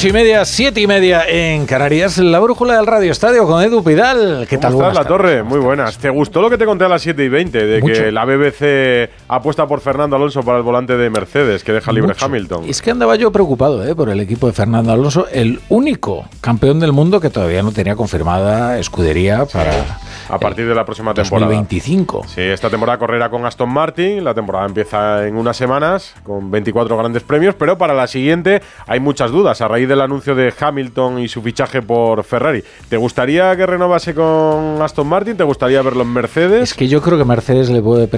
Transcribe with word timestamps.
Ocho 0.00 0.08
y 0.08 0.12
media, 0.12 0.46
siete 0.46 0.80
y 0.80 0.86
media 0.86 1.28
en 1.28 1.66
Canarias, 1.66 2.16
la 2.16 2.40
brújula 2.40 2.74
del 2.76 2.86
Radio 2.86 3.12
Estadio 3.12 3.46
con 3.46 3.62
Edu 3.62 3.84
Pidal. 3.84 4.46
¿Qué 4.48 4.56
tal? 4.56 4.72
¿Cómo 4.72 4.88
estás, 4.88 5.04
La 5.04 5.06
Torre? 5.06 5.42
Muy 5.42 5.58
buenas. 5.58 5.98
¿Te 5.98 6.08
gustó 6.08 6.40
lo 6.40 6.48
que 6.48 6.56
te 6.56 6.64
conté 6.64 6.86
a 6.86 6.88
las 6.88 7.02
7 7.02 7.22
y 7.22 7.28
20 7.28 7.66
de 7.66 7.82
que 7.82 8.10
la 8.10 8.24
BBC 8.24 9.10
apuesta 9.28 9.66
por 9.66 9.82
Fernando 9.82 10.16
Alonso 10.16 10.42
para 10.42 10.56
el 10.56 10.64
volante 10.64 10.96
de 10.96 11.10
Mercedes, 11.10 11.62
que 11.62 11.74
deja 11.74 11.92
libre 11.92 12.14
Hamilton? 12.18 12.64
Es 12.66 12.80
que 12.80 12.92
andaba 12.92 13.14
yo 13.16 13.30
preocupado 13.30 13.86
¿eh? 13.86 13.94
por 13.94 14.08
el 14.08 14.20
equipo 14.20 14.46
de 14.46 14.54
Fernando 14.54 14.90
Alonso, 14.90 15.26
el 15.30 15.60
único 15.68 16.24
campeón 16.40 16.80
del 16.80 16.92
mundo 16.92 17.20
que 17.20 17.28
todavía 17.28 17.62
no 17.62 17.70
tenía 17.70 17.94
confirmada 17.94 18.78
escudería 18.78 19.44
para 19.44 20.00
a 20.30 20.38
partir 20.38 20.66
de 20.66 20.74
la 20.74 20.84
próxima 20.84 21.14
temporada. 21.14 21.46
2025. 21.46 22.24
Sí, 22.26 22.40
esta 22.40 22.70
temporada 22.70 22.98
correrá 22.98 23.30
con 23.30 23.44
Aston 23.44 23.70
Martin. 23.70 24.24
La 24.24 24.34
temporada 24.34 24.66
empieza 24.66 25.26
en 25.26 25.36
unas 25.36 25.56
semanas 25.56 26.14
con 26.22 26.50
24 26.50 26.96
grandes 26.96 27.22
premios, 27.22 27.54
pero 27.54 27.78
para 27.78 27.94
la 27.94 28.06
siguiente 28.06 28.62
hay 28.86 29.00
muchas 29.00 29.30
dudas 29.30 29.60
a 29.60 29.68
raíz 29.68 29.88
del 29.88 30.00
anuncio 30.00 30.34
de 30.34 30.52
Hamilton 30.58 31.18
y 31.20 31.28
su 31.28 31.42
fichaje 31.42 31.82
por 31.82 32.24
Ferrari. 32.24 32.62
¿Te 32.88 32.96
gustaría 32.96 33.56
que 33.56 33.66
renovase 33.66 34.14
con 34.14 34.80
Aston 34.80 35.06
Martin? 35.06 35.36
¿Te 35.36 35.44
gustaría 35.44 35.82
verlo 35.82 36.02
en 36.02 36.12
Mercedes? 36.12 36.62
Es 36.62 36.74
que 36.74 36.88
yo 36.88 37.00
creo 37.02 37.18
que 37.18 37.24
Mercedes 37.24 37.70
le 37.70 37.82
puede 37.82 38.08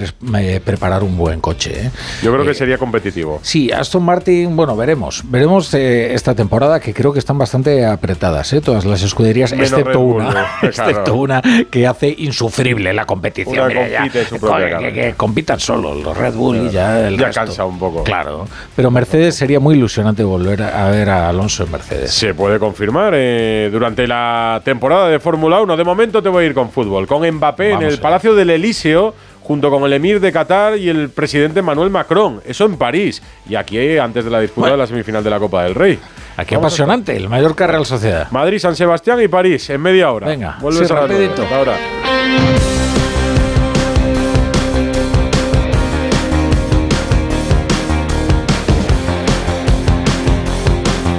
preparar 0.60 1.02
un 1.02 1.16
buen 1.16 1.40
coche. 1.40 1.86
¿eh? 1.86 1.90
Yo 2.22 2.32
creo 2.32 2.44
que 2.44 2.52
eh, 2.52 2.54
sería 2.54 2.78
competitivo. 2.78 3.40
Sí, 3.42 3.70
Aston 3.70 4.02
Martin, 4.02 4.56
bueno, 4.56 4.76
veremos. 4.76 5.22
Veremos 5.28 5.72
eh, 5.74 6.14
esta 6.14 6.34
temporada 6.34 6.80
que 6.80 6.92
creo 6.92 7.12
que 7.12 7.18
están 7.18 7.38
bastante 7.38 7.84
apretadas, 7.84 8.54
todas 8.64 8.84
las 8.84 9.02
escuderías, 9.02 9.52
excepto 9.52 10.00
una, 10.00 10.46
excepto 10.62 11.14
una 11.14 11.42
que 11.70 11.86
hace 11.86 12.01
insufrible 12.08 12.92
la 12.92 13.04
competición. 13.04 13.70
que, 13.70 15.14
compitan 15.16 15.60
solo 15.60 15.94
los 15.94 16.16
Red 16.16 16.34
Bull 16.34 16.66
y 16.66 16.70
ya 16.70 17.08
el 17.08 17.16
Ya 17.16 17.30
cansa 17.30 17.64
un 17.64 17.78
poco. 17.78 18.04
Claro, 18.04 18.46
pero 18.74 18.90
Mercedes 18.90 19.36
sería 19.36 19.60
muy 19.60 19.76
ilusionante 19.76 20.24
volver 20.24 20.62
a 20.62 20.90
ver 20.90 21.08
a 21.10 21.28
Alonso 21.28 21.64
en 21.64 21.72
Mercedes. 21.72 22.12
Se 22.12 22.34
puede 22.34 22.58
confirmar 22.58 23.12
eh, 23.16 23.68
durante 23.72 24.06
la 24.06 24.60
temporada 24.64 25.08
de 25.08 25.18
Fórmula 25.20 25.60
1. 25.60 25.76
De 25.76 25.84
momento 25.84 26.22
te 26.22 26.28
voy 26.28 26.44
a 26.44 26.46
ir 26.46 26.54
con 26.54 26.70
fútbol, 26.70 27.06
con 27.06 27.28
Mbappé 27.28 27.72
en 27.72 27.82
el 27.82 27.98
Palacio 27.98 28.34
del 28.34 28.50
Elíseo 28.50 29.14
junto 29.42 29.70
con 29.70 29.84
el 29.84 29.92
emir 29.92 30.20
de 30.20 30.32
Qatar 30.32 30.78
y 30.78 30.88
el 30.88 31.10
presidente 31.10 31.62
Manuel 31.62 31.90
Macron. 31.90 32.40
Eso 32.46 32.64
en 32.64 32.76
París. 32.76 33.22
Y 33.48 33.54
aquí, 33.54 33.98
antes 33.98 34.24
de 34.24 34.30
la 34.30 34.40
disputa 34.40 34.70
de 34.70 34.76
la 34.76 34.86
semifinal 34.86 35.22
de 35.22 35.30
la 35.30 35.38
Copa 35.38 35.64
del 35.64 35.74
Rey. 35.74 35.98
Aquí 36.36 36.54
apasionante, 36.54 37.14
el 37.14 37.28
Mallorca 37.28 37.66
Real 37.66 37.84
Sociedad. 37.84 38.30
Madrid, 38.30 38.58
San 38.58 38.74
Sebastián 38.74 39.20
y 39.20 39.28
París, 39.28 39.68
en 39.70 39.80
media 39.80 40.10
hora. 40.10 40.26
Venga, 40.28 40.58
vuelves 40.60 40.90
a 40.90 40.94
rapidito. 40.94 41.44
Ahora. 41.54 41.76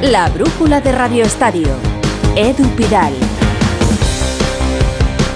La 0.02 0.30
brújula 0.30 0.82
de 0.82 0.92
Radio 0.92 1.24
Estadio. 1.24 1.68
Edu 2.36 2.68
Pidal. 2.76 3.14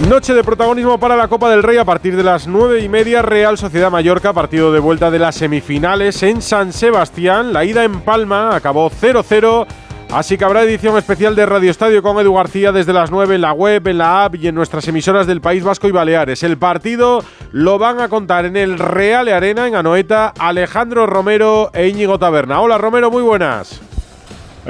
Noche 0.05 0.35
de 0.35 0.43
protagonismo 0.43 0.99
para 0.99 1.15
la 1.15 1.27
Copa 1.27 1.49
del 1.49 1.63
Rey 1.63 1.77
a 1.77 1.83
partir 1.83 2.15
de 2.15 2.23
las 2.23 2.47
nueve 2.47 2.81
y 2.81 2.87
media. 2.87 3.23
Real 3.23 3.57
Sociedad 3.57 3.89
Mallorca, 3.89 4.31
partido 4.31 4.71
de 4.71 4.79
vuelta 4.79 5.09
de 5.09 5.17
las 5.17 5.35
semifinales 5.35 6.21
en 6.21 6.43
San 6.43 6.71
Sebastián. 6.71 7.51
La 7.51 7.65
ida 7.65 7.83
en 7.83 8.01
Palma 8.01 8.55
acabó 8.55 8.91
0-0. 8.91 9.65
Así 10.11 10.37
que 10.37 10.45
habrá 10.45 10.61
edición 10.61 10.97
especial 10.97 11.35
de 11.35 11.47
Radio 11.47 11.71
Estadio 11.71 12.03
con 12.03 12.17
Edu 12.19 12.35
García 12.35 12.71
desde 12.71 12.93
las 12.93 13.09
9 13.09 13.35
en 13.35 13.41
la 13.41 13.53
web, 13.53 13.87
en 13.87 13.97
la 13.97 14.25
app 14.25 14.35
y 14.35 14.47
en 14.47 14.55
nuestras 14.55 14.87
emisoras 14.87 15.25
del 15.25 15.41
País 15.41 15.63
Vasco 15.63 15.87
y 15.87 15.91
Baleares. 15.91 16.43
El 16.43 16.57
partido 16.57 17.23
lo 17.51 17.79
van 17.79 17.99
a 17.99 18.07
contar 18.07 18.45
en 18.45 18.55
el 18.55 18.77
Real 18.77 19.27
Arena, 19.27 19.67
en 19.67 19.75
Anoeta, 19.75 20.31
Alejandro 20.37 21.07
Romero 21.07 21.71
e 21.73 21.87
Íñigo 21.87 22.19
Taberna. 22.19 22.61
Hola 22.61 22.77
Romero, 22.77 23.09
muy 23.09 23.23
buenas. 23.23 23.81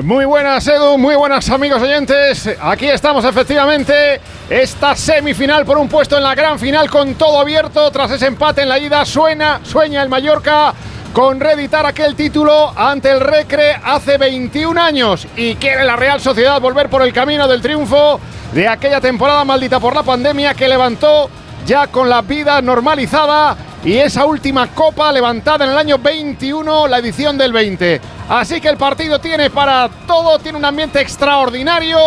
Muy 0.03 0.25
buenas, 0.25 0.67
Edu, 0.67 0.95
muy 0.99 1.15
buenas 1.15 1.49
amigos 1.49 1.81
oyentes. 1.81 2.47
Aquí 2.61 2.85
estamos 2.85 3.25
efectivamente. 3.25 4.21
Esta 4.47 4.95
semifinal 4.95 5.65
por 5.65 5.79
un 5.79 5.89
puesto 5.89 6.17
en 6.17 6.23
la 6.23 6.35
gran 6.35 6.59
final 6.59 6.87
con 6.87 7.15
todo 7.15 7.39
abierto. 7.39 7.89
Tras 7.89 8.11
ese 8.11 8.27
empate 8.27 8.61
en 8.61 8.69
la 8.69 8.77
ida, 8.77 9.03
sueña 9.05 9.59
el 10.03 10.07
Mallorca 10.07 10.71
con 11.13 11.39
reeditar 11.39 11.83
aquel 11.87 12.15
título 12.15 12.71
ante 12.77 13.09
el 13.09 13.19
Recre 13.19 13.73
hace 13.83 14.19
21 14.19 14.79
años 14.79 15.27
y 15.35 15.55
quiere 15.55 15.83
la 15.83 15.95
Real 15.95 16.21
Sociedad 16.21 16.61
volver 16.61 16.89
por 16.89 17.01
el 17.01 17.11
camino 17.11 17.47
del 17.47 17.63
triunfo 17.63 18.19
de 18.53 18.67
aquella 18.67 19.01
temporada 19.01 19.43
maldita 19.45 19.79
por 19.79 19.95
la 19.95 20.03
pandemia 20.03 20.53
que 20.53 20.67
levantó 20.67 21.27
ya 21.67 21.87
con 21.87 22.09
la 22.09 22.21
vida 22.21 22.61
normalizada 22.61 23.57
y 23.83 23.97
esa 23.97 24.25
última 24.25 24.67
copa 24.67 25.11
levantada 25.11 25.65
en 25.65 25.71
el 25.71 25.77
año 25.77 25.97
21, 25.97 26.87
la 26.87 26.99
edición 26.99 27.37
del 27.37 27.51
20. 27.51 27.99
Así 28.29 28.61
que 28.61 28.69
el 28.69 28.77
partido 28.77 29.19
tiene 29.19 29.49
para 29.49 29.89
todo, 30.07 30.39
tiene 30.39 30.57
un 30.57 30.63
ambiente 30.63 31.01
extraordinario. 31.01 31.99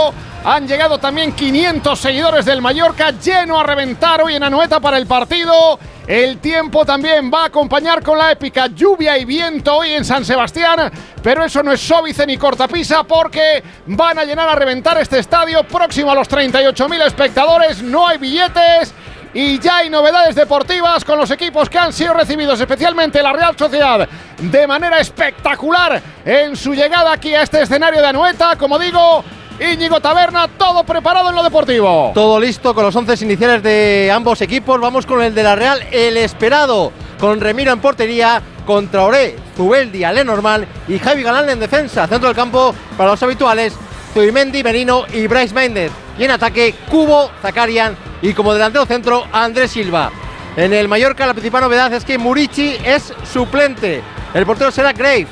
Han 0.46 0.66
llegado 0.66 0.96
también 0.96 1.32
500 1.32 1.98
seguidores 1.98 2.46
del 2.46 2.62
Mallorca, 2.62 3.10
lleno 3.10 3.60
a 3.60 3.62
reventar 3.62 4.22
hoy 4.22 4.34
en 4.34 4.42
Anoeta 4.42 4.80
para 4.80 4.96
el 4.96 5.06
partido. 5.06 5.78
El 6.06 6.38
tiempo 6.38 6.86
también 6.86 7.30
va 7.32 7.42
a 7.42 7.46
acompañar 7.46 8.02
con 8.02 8.16
la 8.16 8.32
épica 8.32 8.66
lluvia 8.68 9.18
y 9.18 9.26
viento 9.26 9.76
hoy 9.76 9.90
en 9.90 10.06
San 10.06 10.24
Sebastián, 10.24 10.90
pero 11.22 11.44
eso 11.44 11.62
no 11.62 11.70
es 11.70 11.80
sóbice 11.82 12.26
ni 12.26 12.38
cortapisa 12.38 13.04
porque 13.04 13.62
van 13.86 14.18
a 14.18 14.24
llenar 14.24 14.48
a 14.48 14.54
reventar 14.54 14.98
este 14.98 15.18
estadio 15.18 15.62
próximo 15.64 16.10
a 16.10 16.14
los 16.14 16.28
38.000 16.28 17.06
espectadores, 17.06 17.82
no 17.82 18.08
hay 18.08 18.16
billetes 18.16 18.94
y 19.32 19.58
ya 19.58 19.78
hay 19.78 19.90
novedades 19.90 20.34
deportivas 20.34 21.04
con 21.04 21.18
los 21.18 21.30
equipos 21.30 21.68
que 21.68 21.78
han 21.78 21.92
sido 21.92 22.14
recibidos, 22.14 22.60
especialmente 22.60 23.22
la 23.22 23.32
Real 23.32 23.56
Sociedad, 23.56 24.08
de 24.38 24.66
manera 24.66 24.98
espectacular 24.98 26.00
en 26.24 26.56
su 26.56 26.74
llegada 26.74 27.12
aquí 27.12 27.34
a 27.34 27.42
este 27.42 27.62
escenario 27.62 28.00
de 28.00 28.08
Anoeta. 28.08 28.56
Como 28.56 28.78
digo, 28.78 29.24
Íñigo 29.60 30.00
Taberna, 30.00 30.48
todo 30.48 30.84
preparado 30.84 31.28
en 31.28 31.36
lo 31.36 31.42
deportivo. 31.42 32.12
Todo 32.14 32.40
listo 32.40 32.74
con 32.74 32.84
los 32.84 32.96
once 32.96 33.24
iniciales 33.24 33.62
de 33.62 34.10
ambos 34.12 34.40
equipos. 34.40 34.80
Vamos 34.80 35.06
con 35.06 35.22
el 35.22 35.34
de 35.34 35.42
la 35.42 35.54
Real, 35.54 35.80
el 35.92 36.16
esperado, 36.16 36.92
con 37.18 37.40
Remiro 37.40 37.72
en 37.72 37.80
portería, 37.80 38.42
contra 38.66 39.04
Oré, 39.04 39.36
Zubeldi, 39.56 40.00
Lenormand 40.00 40.66
y 40.88 40.98
Javi 40.98 41.22
Galán 41.22 41.48
en 41.50 41.60
defensa. 41.60 42.06
Centro 42.06 42.28
del 42.28 42.36
campo 42.36 42.74
para 42.96 43.10
los 43.10 43.22
habituales, 43.22 43.74
Zubimendi, 44.12 44.62
Benino 44.62 45.04
y 45.12 45.26
Bryce 45.26 45.54
Méndez. 45.54 45.92
Y 46.20 46.24
en 46.24 46.32
ataque, 46.32 46.74
Cubo, 46.90 47.30
Zakarian 47.40 47.96
y 48.20 48.34
como 48.34 48.52
delantero 48.52 48.84
centro, 48.84 49.24
Andrés 49.32 49.70
Silva. 49.70 50.10
En 50.54 50.74
el 50.74 50.86
Mallorca 50.86 51.26
la 51.26 51.32
principal 51.32 51.62
novedad 51.62 51.90
es 51.94 52.04
que 52.04 52.18
Murici 52.18 52.76
es 52.84 53.14
suplente. 53.24 54.02
El 54.34 54.44
portero 54.44 54.70
será 54.70 54.92
Grave. 54.92 55.26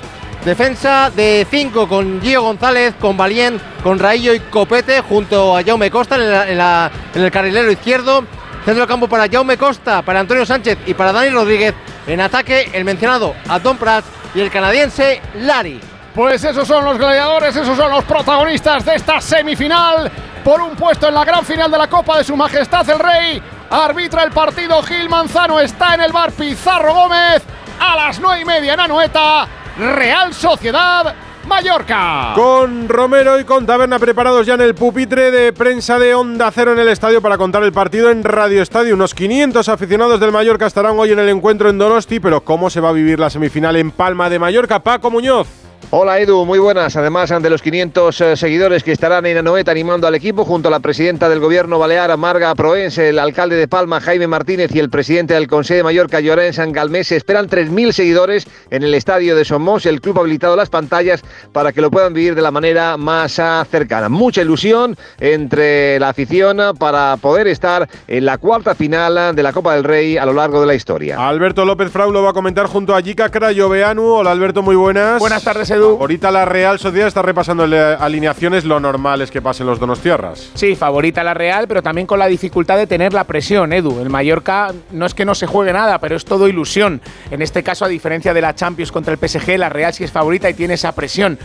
Defensa 0.47 1.10
de 1.15 1.47
5 1.50 1.87
con 1.88 2.22
Gio 2.22 2.41
González, 2.41 2.94
con 2.98 3.19
Valien, 3.19 3.60
con 3.82 3.98
Raillo 3.98 4.32
y 4.32 4.41
Copete 4.41 5.03
junto 5.03 5.54
a 5.54 5.62
Jaume 5.62 5.91
Costa 5.91 6.16
en, 6.16 7.22
el 7.22 7.31
carrilero 7.31 7.71
izquierdo. 7.71 8.25
Centro 8.65 8.84
de 8.84 8.88
campo 8.88 9.09
para 9.09 9.28
Jaume 9.28 9.59
Costa, 9.59 10.00
para 10.00 10.21
Antonio 10.21 10.47
Sánchez 10.47 10.78
y 10.87 10.94
para 10.94 11.12
Dani 11.12 11.28
Rodríguez. 11.28 11.75
En 12.06 12.22
ataque 12.22 12.71
el 12.72 12.87
mencionado 12.87 13.34
Tom 13.62 13.77
Prats 13.77 14.09
y 14.34 14.41
el 14.41 14.50
canadiense 14.50 15.21
Lari. 15.34 15.82
Pues 16.15 16.43
esos 16.43 16.66
son 16.66 16.82
los 16.84 16.97
gladiadores, 16.97 17.54
esos 17.54 17.77
son 17.77 17.91
los 17.91 18.04
protagonistas 18.04 18.87
de 18.87 18.94
esta 18.94 19.21
semifinal 19.21 20.10
por 20.48 20.62
un 20.62 20.75
puesto 20.76 21.06
en 21.06 21.12
la 21.12 21.26
gran 21.26 21.44
final 21.44 21.70
de 21.70 21.76
la 21.76 21.88
Copa 21.88 22.16
de 22.16 22.25
Su 22.25 22.34
Majestad 22.34 22.88
el 22.88 22.98
Rey. 22.98 23.42
Arbitra 23.69 24.22
el 24.22 24.31
partido 24.31 24.82
Gil 24.82 25.06
Manzano, 25.06 25.60
está 25.60 25.94
en 25.94 26.00
el 26.00 26.10
bar 26.10 26.32
Pizarro 26.32 26.94
Gómez 26.94 27.42
a 27.78 27.94
las 27.94 28.19
nueve 28.19 28.41
y 28.41 28.44
media 28.47 28.72
en 28.72 28.81
Anoeta. 28.81 29.47
Real 29.76 30.32
Sociedad 30.32 31.14
Mallorca. 31.47 32.32
Con 32.34 32.88
Romero 32.88 33.38
y 33.38 33.44
con 33.44 33.66
Taberna 33.66 33.98
preparados 33.98 34.47
ya 34.47 34.54
en 34.54 34.62
el 34.62 34.75
pupitre 34.75 35.30
de 35.30 35.53
prensa 35.53 35.98
de 35.98 36.15
Onda 36.15 36.51
Cero 36.51 36.72
en 36.72 36.78
el 36.78 36.89
estadio 36.89 37.21
para 37.21 37.36
contar 37.36 37.62
el 37.62 37.72
partido 37.72 38.10
en 38.10 38.24
Radio 38.24 38.62
Estadio. 38.62 38.94
Unos 38.94 39.12
500 39.12 39.68
aficionados 39.68 40.18
del 40.18 40.33
Mallorca 40.33 40.66
estarán 40.66 40.98
hoy 40.98 41.12
en 41.12 41.18
el 41.18 41.28
encuentro 41.28 41.68
en 41.68 41.77
Donosti, 41.77 42.21
pero 42.21 42.41
¿cómo 42.41 42.71
se 42.71 42.80
va 42.80 42.89
a 42.89 42.92
vivir 42.92 43.21
la 43.21 43.28
semifinal 43.28 43.77
en 43.77 43.91
Palma 43.91 44.30
de 44.30 44.39
Mallorca? 44.39 44.83
Paco 44.83 45.10
Muñoz. 45.10 45.67
Hola 45.91 46.21
Edu, 46.21 46.45
muy 46.45 46.59
buenas. 46.59 46.97
Además, 46.97 47.33
ante 47.33 47.48
los 47.48 47.63
500 47.63 48.21
eh, 48.21 48.36
seguidores 48.36 48.84
que 48.84 48.92
estarán 48.92 49.25
en 49.25 49.39
Anoeta 49.39 49.71
animando 49.71 50.07
al 50.07 50.15
equipo, 50.15 50.45
junto 50.45 50.69
a 50.69 50.71
la 50.71 50.80
presidenta 50.80 51.30
del 51.30 51.41
gobierno 51.41 51.78
balear, 51.78 52.15
Marga 52.19 52.54
Proense, 52.54 53.09
el 53.09 53.19
alcalde 53.19 53.57
de 53.57 53.69
Palma, 53.69 53.98
Jaime 53.98 54.27
Martínez, 54.27 54.71
y 54.75 54.80
el 54.80 54.91
presidente 54.91 55.33
del 55.33 55.47
Consejo 55.47 55.78
de 55.78 55.84
Mallorca, 55.84 56.21
Llorén 56.21 56.53
San 56.53 56.72
Galmés, 56.72 57.09
se 57.09 57.16
esperan 57.16 57.48
3.000 57.48 57.92
seguidores 57.92 58.47
en 58.71 58.83
el 58.83 58.92
estadio 58.92 59.34
de 59.34 59.47
Somos. 59.47 59.86
El 59.86 60.03
club 60.03 60.19
ha 60.19 60.21
habilitado 60.21 60.57
las 60.57 60.69
pantallas 60.69 61.22
para 61.53 61.72
que 61.72 61.80
lo 61.80 61.91
puedan 61.91 62.13
vivir 62.13 62.34
de 62.34 62.42
la 62.42 62.51
manera 62.51 62.98
más 62.98 63.39
ah, 63.39 63.66
cercana. 63.71 64.10
Mucha 64.10 64.42
ilusión 64.42 64.95
entre 65.21 65.98
la 66.01 66.10
afición 66.10 66.59
para 66.78 67.16
poder 67.16 67.47
estar 67.47 67.89
en 68.07 68.27
la 68.27 68.36
cuarta 68.36 68.75
final 68.75 69.34
de 69.34 69.42
la 69.42 69.54
Copa 69.54 69.75
del 69.75 69.84
Rey 69.84 70.19
a 70.19 70.27
lo 70.27 70.34
largo 70.34 70.60
de 70.60 70.66
la 70.66 70.75
historia. 70.75 71.16
Alberto 71.27 71.65
López 71.65 71.91
Frau 71.91 72.13
lo 72.13 72.22
va 72.22 72.30
a 72.30 72.34
comentar 72.34 72.66
junto 72.66 72.95
a 72.95 73.01
Yika 73.01 73.30
Crayoveanu. 73.30 74.04
Hola 74.04 74.33
Alberto, 74.33 74.63
muy 74.63 74.77
buenas. 74.77 75.19
Buenas 75.19 75.42
tardes, 75.42 75.67
Ahorita 75.70 76.30
la 76.30 76.44
Real 76.44 76.78
Sociedad 76.78 77.09
está 77.09 77.20
repasando 77.20 77.65
alineaciones, 77.65 78.65
lo 78.65 78.80
normal 78.80 79.20
es 79.20 79.30
que 79.30 79.42
pasen 79.42 79.66
los 79.66 79.78
Donostiarras. 79.78 80.50
Sí, 80.54 80.74
favorita 80.74 81.22
la 81.22 81.34
Real, 81.34 81.68
pero 81.68 81.82
también 81.82 82.06
con 82.06 82.18
la 82.18 82.26
dificultad 82.26 82.76
de 82.78 82.86
tener 82.86 83.12
la 83.12 83.24
presión, 83.24 83.72
Edu. 83.72 84.00
El 84.00 84.09
Mallorca 84.09 84.72
no 84.92 85.04
es 85.04 85.15
que 85.15 85.24
no 85.24 85.34
se 85.34 85.47
juegue 85.47 85.72
nada, 85.72 85.98
pero 85.98 86.16
es 86.16 86.24
todo 86.24 86.48
ilusión. 86.48 87.00
En 87.30 87.42
este 87.42 87.62
caso, 87.62 87.84
a 87.84 87.88
diferencia 87.88 88.32
de 88.32 88.41
la 88.41 88.54
Champions 88.54 88.91
contra 88.91 89.12
el 89.12 89.18
PSG, 89.18 89.59
la 89.59 89.68
Real 89.68 89.92
sí 89.92 90.04
es 90.04 90.12
favorita 90.12 90.48
y 90.48 90.54
tiene 90.54 90.74
esa 90.74 90.92
presión 90.92 91.38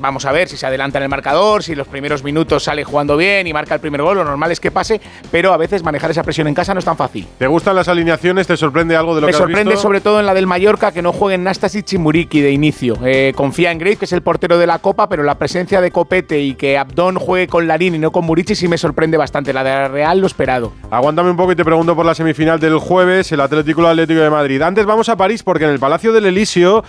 vamos 0.00 0.24
a 0.24 0.32
ver 0.32 0.48
si 0.48 0.56
se 0.56 0.66
adelanta 0.66 0.98
en 0.98 1.04
el 1.04 1.08
marcador, 1.08 1.62
si 1.62 1.74
los 1.74 1.86
primeros 1.86 2.24
minutos 2.24 2.64
sale 2.64 2.84
jugando 2.84 3.16
bien 3.16 3.46
y 3.46 3.52
marca 3.52 3.74
el 3.74 3.80
primer 3.80 4.02
gol, 4.02 4.16
lo 4.16 4.24
normal 4.24 4.50
es 4.50 4.60
que 4.60 4.70
pase, 4.70 5.00
pero 5.30 5.52
a 5.52 5.56
veces 5.56 5.82
manejar 5.82 6.10
esa 6.10 6.22
presión 6.22 6.46
en 6.46 6.54
casa 6.54 6.74
no 6.74 6.78
es 6.78 6.84
tan 6.84 6.96
fácil. 6.96 7.26
¿Te 7.38 7.46
gustan 7.46 7.76
las 7.76 7.88
alineaciones? 7.88 8.46
¿Te 8.46 8.56
sorprende 8.56 8.96
algo 8.96 9.14
de 9.14 9.20
lo 9.20 9.26
Me 9.26 9.32
que 9.32 9.36
has 9.36 9.42
sorprende 9.42 9.76
sobre 9.76 10.00
todo 10.00 10.20
en 10.20 10.26
la 10.26 10.34
del 10.34 10.46
Mallorca 10.46 10.92
que 10.92 11.02
no 11.02 11.12
jueguen 11.12 11.44
Nastasic 11.44 11.92
y 11.92 11.98
Muriki 11.98 12.40
de 12.40 12.52
inicio. 12.52 12.96
Eh, 13.04 13.32
confía 13.34 13.70
en 13.70 13.78
Grace, 13.78 13.96
que 13.96 14.04
es 14.04 14.12
el 14.12 14.22
portero 14.22 14.58
de 14.58 14.66
la 14.66 14.78
Copa, 14.78 15.08
pero 15.08 15.22
la 15.22 15.36
presencia 15.36 15.80
de 15.80 15.90
Copete 15.90 16.40
y 16.40 16.54
que 16.54 16.78
Abdón 16.78 17.16
juegue 17.16 17.48
con 17.48 17.66
Larín 17.66 17.94
y 17.94 17.98
no 17.98 18.12
con 18.12 18.24
Murici 18.24 18.54
sí 18.54 18.68
me 18.68 18.78
sorprende 18.78 19.16
bastante. 19.16 19.52
La 19.52 19.64
de 19.64 19.70
la 19.70 19.88
Real 19.88 20.20
lo 20.20 20.26
esperado. 20.26 20.72
Aguántame 20.90 21.30
un 21.30 21.36
poco 21.36 21.52
y 21.52 21.56
te 21.56 21.64
pregunto 21.64 21.96
por 21.96 22.06
la 22.06 22.14
semifinal 22.14 22.60
del 22.60 22.78
jueves, 22.78 23.32
el 23.32 23.40
Atlético 23.40 23.86
Atlético 23.86 24.20
de 24.20 24.30
Madrid. 24.30 24.62
Antes 24.62 24.86
vamos 24.86 25.08
a 25.08 25.16
París 25.16 25.42
porque 25.42 25.64
en 25.64 25.70
el 25.70 25.78
Palacio 25.78 26.12
del 26.12 26.26
Elíseo 26.26 26.84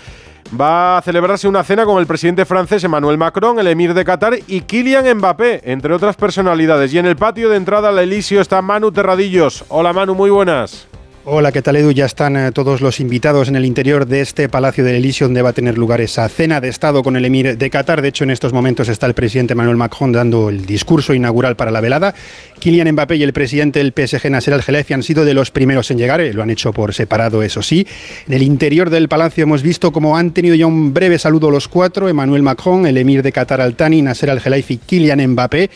va 0.60 0.98
a 0.98 1.02
celebrarse 1.02 1.48
una 1.48 1.64
cena 1.64 1.86
con 1.86 2.00
el 2.00 2.08
presidente 2.08 2.46
francés 2.46 2.84
Emmanuel 2.84 3.18
Macron, 3.18 3.60
el 3.60 3.68
emir 3.68 3.94
de 3.94 4.06
Qatar 4.06 4.38
y 4.48 4.62
Kylian 4.62 5.18
Mbappé, 5.18 5.62
entre 5.72 5.94
otras 5.94 6.16
personalidades. 6.16 6.94
Y 6.94 7.00
en 7.00 7.06
el 7.06 7.16
patio 7.16 7.50
de 7.50 7.58
entrada 7.58 7.90
al 7.90 8.00
Elíseo 8.00 8.42
está 8.42 8.62
Manu 8.62 8.92
Terradillos. 8.92 9.64
Hola 9.70 9.94
Manu, 9.94 10.16
muy 10.16 10.30
buenas. 10.30 10.88
Hola, 11.24 11.52
¿qué 11.52 11.62
tal 11.62 11.76
Edu? 11.76 11.92
Ya 11.92 12.06
están 12.06 12.36
eh, 12.36 12.52
todos 12.52 12.82
los 12.82 13.00
invitados 13.00 13.48
en 13.48 13.56
el 13.56 13.64
interior 13.64 14.08
de 14.08 14.22
este 14.22 14.50
Palacio 14.50 14.84
del 14.84 14.96
Elíseo 14.96 15.28
donde 15.28 15.44
va 15.44 15.50
a 15.50 15.54
tener 15.54 15.78
lugar 15.78 16.02
esa 16.02 16.28
cena 16.28 16.60
de 16.60 16.70
Estado 16.70 17.04
con 17.04 17.16
el 17.16 17.24
emir 17.24 17.60
de 17.60 17.70
Qatar. 17.70 18.02
De 18.02 18.08
hecho, 18.08 18.24
en 18.24 18.32
estos 18.32 18.54
momentos 18.54 18.90
está 18.90 19.06
el 19.06 19.14
presidente 19.14 19.54
Manuel 19.54 19.78
Macron 19.78 20.12
dando 20.12 20.50
el 20.50 20.66
discurso 20.66 21.14
inaugural 21.14 21.56
para 21.56 21.70
la 21.70 21.80
velada. 21.80 22.16
Kylian 22.60 22.92
Mbappé 22.94 23.18
y 23.18 23.24
el 23.24 23.34
presidente 23.34 23.78
del 23.78 23.94
PSG, 23.96 24.32
Nasser 24.32 24.56
Al-Khelaifi, 24.56 24.96
han 24.96 25.04
sido 25.04 25.24
de 25.24 25.36
los 25.36 25.52
primeros 25.52 25.92
en 25.92 26.00
llegar. 26.00 26.22
Eh, 26.22 26.34
lo 26.34 26.42
han 26.42 26.50
hecho 26.50 26.74
por 26.74 26.92
separado, 26.92 27.44
eso 27.44 27.62
sí. 27.62 27.86
En 28.26 28.34
el 28.34 28.42
interior 28.42 28.90
del 28.90 29.08
palacio 29.08 29.44
hemos 29.44 29.62
visto 29.62 29.92
cómo 29.92 30.18
han 30.18 30.32
tenido 30.32 30.56
ya 30.56 30.66
un 30.66 30.92
breve 30.92 31.20
saludo 31.20 31.52
los 31.52 31.68
cuatro. 31.68 32.10
Emmanuel 32.10 32.42
Macron, 32.42 32.88
el 32.88 32.98
emir 32.98 33.22
de 33.22 33.32
Qatar 33.32 33.62
Al-Thani, 33.62 34.02
Nasser 34.02 34.32
Al-Khelaifi, 34.32 34.78
Kylian 34.78 35.24
Mbappé. 35.28 35.70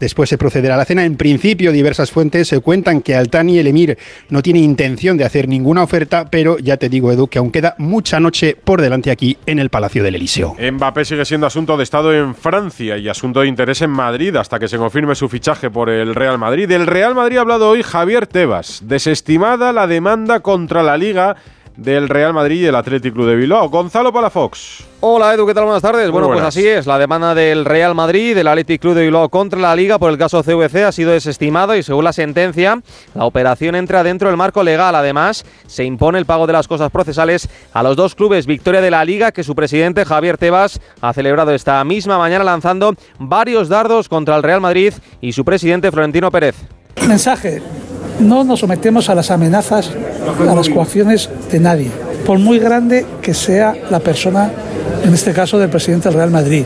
Después 0.00 0.28
se 0.28 0.38
procederá 0.38 0.74
a 0.74 0.78
la 0.78 0.84
cena. 0.84 1.04
En 1.04 1.16
principio, 1.16 1.72
diversas 1.72 2.10
fuentes 2.10 2.48
se 2.48 2.60
cuentan 2.60 3.00
que 3.00 3.14
Altani, 3.14 3.58
el 3.58 3.66
emir, 3.66 3.98
no 4.28 4.42
tiene 4.42 4.60
intención 4.60 5.16
de 5.16 5.24
hacer 5.24 5.48
ninguna 5.48 5.82
oferta, 5.82 6.26
pero 6.30 6.58
ya 6.58 6.76
te 6.76 6.88
digo, 6.88 7.12
Edu, 7.12 7.28
que 7.28 7.38
aún 7.38 7.50
queda 7.50 7.74
mucha 7.78 8.20
noche 8.20 8.56
por 8.62 8.80
delante 8.80 9.10
aquí 9.10 9.36
en 9.46 9.58
el 9.58 9.70
Palacio 9.70 10.02
del 10.02 10.14
Elíseo. 10.14 10.56
Mbappé 10.58 11.04
sigue 11.04 11.24
siendo 11.24 11.46
asunto 11.46 11.76
de 11.76 11.82
Estado 11.82 12.14
en 12.14 12.34
Francia 12.34 12.96
y 12.96 13.08
asunto 13.08 13.40
de 13.40 13.48
interés 13.48 13.82
en 13.82 13.90
Madrid 13.90 14.34
hasta 14.36 14.58
que 14.58 14.68
se 14.68 14.78
confirme 14.78 15.14
su 15.14 15.28
fichaje 15.28 15.70
por 15.70 15.90
el 15.90 16.14
Real 16.14 16.38
Madrid. 16.38 16.68
Del 16.68 16.86
Real 16.86 17.14
Madrid 17.14 17.38
ha 17.38 17.40
hablado 17.40 17.68
hoy 17.68 17.82
Javier 17.82 18.26
Tebas. 18.26 18.82
Desestimada 18.84 19.72
la 19.72 19.86
demanda 19.86 20.40
contra 20.40 20.82
la 20.82 20.96
Liga 20.96 21.36
del 21.76 22.08
Real 22.08 22.32
Madrid 22.32 22.62
y 22.62 22.66
el 22.66 22.74
Athletic 22.74 23.12
Club 23.12 23.26
de 23.28 23.36
Bilbao. 23.36 23.68
Gonzalo 23.68 24.12
Palafox. 24.12 24.84
Hola 25.00 25.34
Edu, 25.34 25.46
¿qué 25.46 25.54
tal? 25.54 25.64
Buenas 25.64 25.82
tardes. 25.82 26.10
bueno, 26.10 26.28
pues 26.28 26.42
así 26.42 26.66
es. 26.66 26.86
La 26.86 26.98
demanda 26.98 27.34
del 27.34 27.64
Real 27.64 27.94
Madrid, 27.94 28.34
del 28.34 28.48
Athletic 28.48 28.80
Club 28.80 28.94
de 28.94 29.02
Bilbao 29.02 29.28
contra 29.28 29.60
la 29.60 29.76
Liga 29.76 29.98
por 29.98 30.10
el 30.10 30.18
caso 30.18 30.42
CVC 30.42 30.84
ha 30.84 30.92
sido 30.92 31.12
desestimada 31.12 31.76
y 31.76 31.82
según 31.82 32.04
la 32.04 32.12
sentencia, 32.12 32.80
la 33.14 33.24
operación 33.24 33.74
entra 33.74 34.02
dentro 34.02 34.28
del 34.28 34.36
marco 34.36 34.62
legal. 34.62 34.94
Además, 34.94 35.44
se 35.66 35.84
impone 35.84 36.18
el 36.18 36.26
pago 36.26 36.46
de 36.46 36.54
las 36.54 36.66
cosas 36.66 36.90
procesales 36.90 37.48
a 37.72 37.82
los 37.82 37.96
dos 37.96 38.14
clubes. 38.14 38.46
Victoria 38.46 38.80
de 38.80 38.90
la 38.90 39.04
Liga, 39.04 39.32
que 39.32 39.44
su 39.44 39.54
presidente 39.54 40.04
Javier 40.04 40.38
Tebas 40.38 40.80
ha 41.00 41.12
celebrado 41.12 41.52
esta 41.52 41.84
misma 41.84 42.18
mañana 42.18 42.44
lanzando 42.44 42.94
varios 43.18 43.68
dardos 43.68 44.08
contra 44.08 44.36
el 44.36 44.42
Real 44.42 44.60
Madrid 44.60 44.94
y 45.20 45.32
su 45.32 45.44
presidente 45.44 45.92
Florentino 45.92 46.30
Pérez. 46.30 46.56
Mensaje 47.06 47.62
no 48.20 48.44
nos 48.44 48.60
sometemos 48.60 49.08
a 49.08 49.14
las 49.14 49.30
amenazas, 49.30 49.90
a 50.48 50.54
las 50.54 50.68
coacciones 50.68 51.30
de 51.50 51.60
nadie, 51.60 51.90
por 52.24 52.38
muy 52.38 52.58
grande 52.58 53.06
que 53.22 53.34
sea 53.34 53.74
la 53.90 54.00
persona, 54.00 54.50
en 55.04 55.12
este 55.14 55.32
caso 55.32 55.58
del 55.58 55.70
presidente 55.70 56.08
del 56.08 56.18
Real 56.18 56.30
Madrid, 56.30 56.64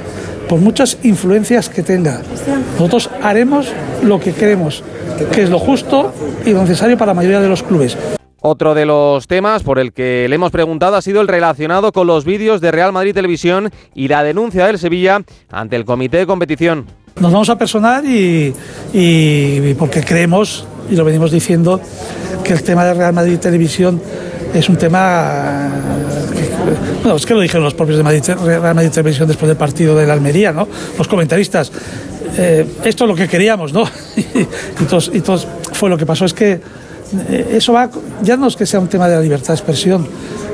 por 0.49 0.61
muchas 0.61 0.99
influencias 1.03 1.69
que 1.69 1.83
tenga. 1.83 2.21
Nosotros 2.73 3.11
haremos 3.23 3.69
lo 4.03 4.19
que 4.19 4.33
queremos, 4.33 4.83
que 5.33 5.43
es 5.43 5.51
lo 5.51 5.59
justo 5.59 6.13
y 6.45 6.51
lo 6.51 6.63
necesario 6.63 6.97
para 6.97 7.11
la 7.11 7.15
mayoría 7.15 7.41
de 7.41 7.49
los 7.49 7.63
clubes. 7.63 7.97
Otro 8.43 8.75
de 8.75 8.87
los 8.87 9.27
temas 9.27 9.63
por 9.63 9.79
el 9.79 9.93
que 9.93 10.27
le 10.29 10.35
hemos 10.35 10.51
preguntado 10.51 10.97
ha 10.97 11.03
sido 11.03 11.21
el 11.21 11.29
relacionado 11.29 11.93
con 11.93 12.07
los 12.07 12.25
vídeos 12.25 12.63
de 12.63 12.71
Real 12.71 12.91
Madrid 12.91 13.13
Televisión 13.13 13.71
y 13.95 14.09
la 14.09 14.23
denuncia 14.23 14.67
del 14.67 14.79
Sevilla 14.79 15.21
ante 15.51 15.77
el 15.77 15.85
comité 15.85 16.17
de 16.17 16.27
competición. 16.27 16.87
Nos 17.21 17.33
vamos 17.33 17.51
a 17.51 17.59
personar 17.59 18.03
y, 18.07 18.55
y 18.95 19.75
porque 19.75 20.03
creemos 20.03 20.67
y 20.91 20.97
lo 20.97 21.05
venimos 21.05 21.31
diciendo, 21.31 21.81
que 22.43 22.53
el 22.53 22.63
tema 22.63 22.85
de 22.85 22.95
Real 22.95 23.13
Madrid 23.13 23.39
Televisión 23.39 24.01
es 24.53 24.69
un 24.69 24.77
tema. 24.77 25.69
bueno, 27.03 27.17
es 27.17 27.27
que 27.27 27.35
lo 27.35 27.41
dijeron 27.41 27.65
los 27.65 27.75
propios 27.75 27.99
de 27.99 28.35
Real 28.35 28.75
Madrid 28.75 28.91
Televisión 28.91 29.29
después 29.29 29.49
del 29.49 29.57
partido 29.57 29.97
de 29.97 30.07
la 30.07 30.15
Almería, 30.15 30.53
¿no? 30.53 30.67
Los 30.99 31.09
comentaristas. 31.09 31.71
Eh, 32.37 32.67
esto 32.85 33.05
es 33.05 33.09
lo 33.09 33.17
que 33.17 33.29
queríamos, 33.29 33.73
¿no? 33.73 33.83
y, 34.17 34.47
entonces, 34.79 35.11
entonces 35.15 35.49
fue 35.73 35.91
lo 35.91 35.97
que 35.97 36.07
pasó, 36.07 36.25
es 36.25 36.35
que 36.35 36.61
eh, 37.29 37.49
eso 37.53 37.73
va, 37.73 37.91
ya 38.23 38.37
no 38.37 38.47
es 38.47 38.57
que 38.57 38.67
sea 38.67 38.79
un 38.79 38.89
tema 38.89 39.09
de 39.09 39.17
la 39.17 39.21
libertad 39.21 39.49
de 39.49 39.55
expresión, 39.55 40.07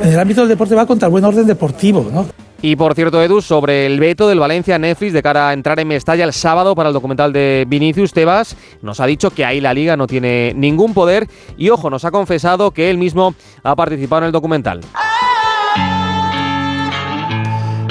en 0.02 0.08
el 0.08 0.18
ámbito 0.18 0.40
del 0.40 0.48
deporte 0.48 0.74
va 0.74 0.86
contra 0.86 1.06
el 1.06 1.12
buen 1.12 1.24
orden 1.24 1.46
deportivo, 1.46 2.10
¿no? 2.12 2.26
Y 2.68 2.74
por 2.74 2.96
cierto, 2.96 3.22
Edu, 3.22 3.42
sobre 3.42 3.86
el 3.86 4.00
veto 4.00 4.26
del 4.26 4.40
Valencia 4.40 4.76
Netflix 4.76 5.12
de 5.12 5.22
cara 5.22 5.50
a 5.50 5.52
entrar 5.52 5.78
en 5.78 5.86
Mestalla 5.86 6.24
el 6.24 6.32
sábado 6.32 6.74
para 6.74 6.88
el 6.88 6.94
documental 6.94 7.32
de 7.32 7.64
Vinicius 7.68 8.12
Tebas, 8.12 8.56
nos 8.82 8.98
ha 8.98 9.06
dicho 9.06 9.30
que 9.30 9.44
ahí 9.44 9.60
la 9.60 9.72
liga 9.72 9.96
no 9.96 10.08
tiene 10.08 10.52
ningún 10.52 10.92
poder 10.92 11.28
y, 11.56 11.70
ojo, 11.70 11.90
nos 11.90 12.04
ha 12.04 12.10
confesado 12.10 12.72
que 12.72 12.90
él 12.90 12.98
mismo 12.98 13.36
ha 13.62 13.76
participado 13.76 14.22
en 14.22 14.26
el 14.26 14.32
documental. 14.32 14.80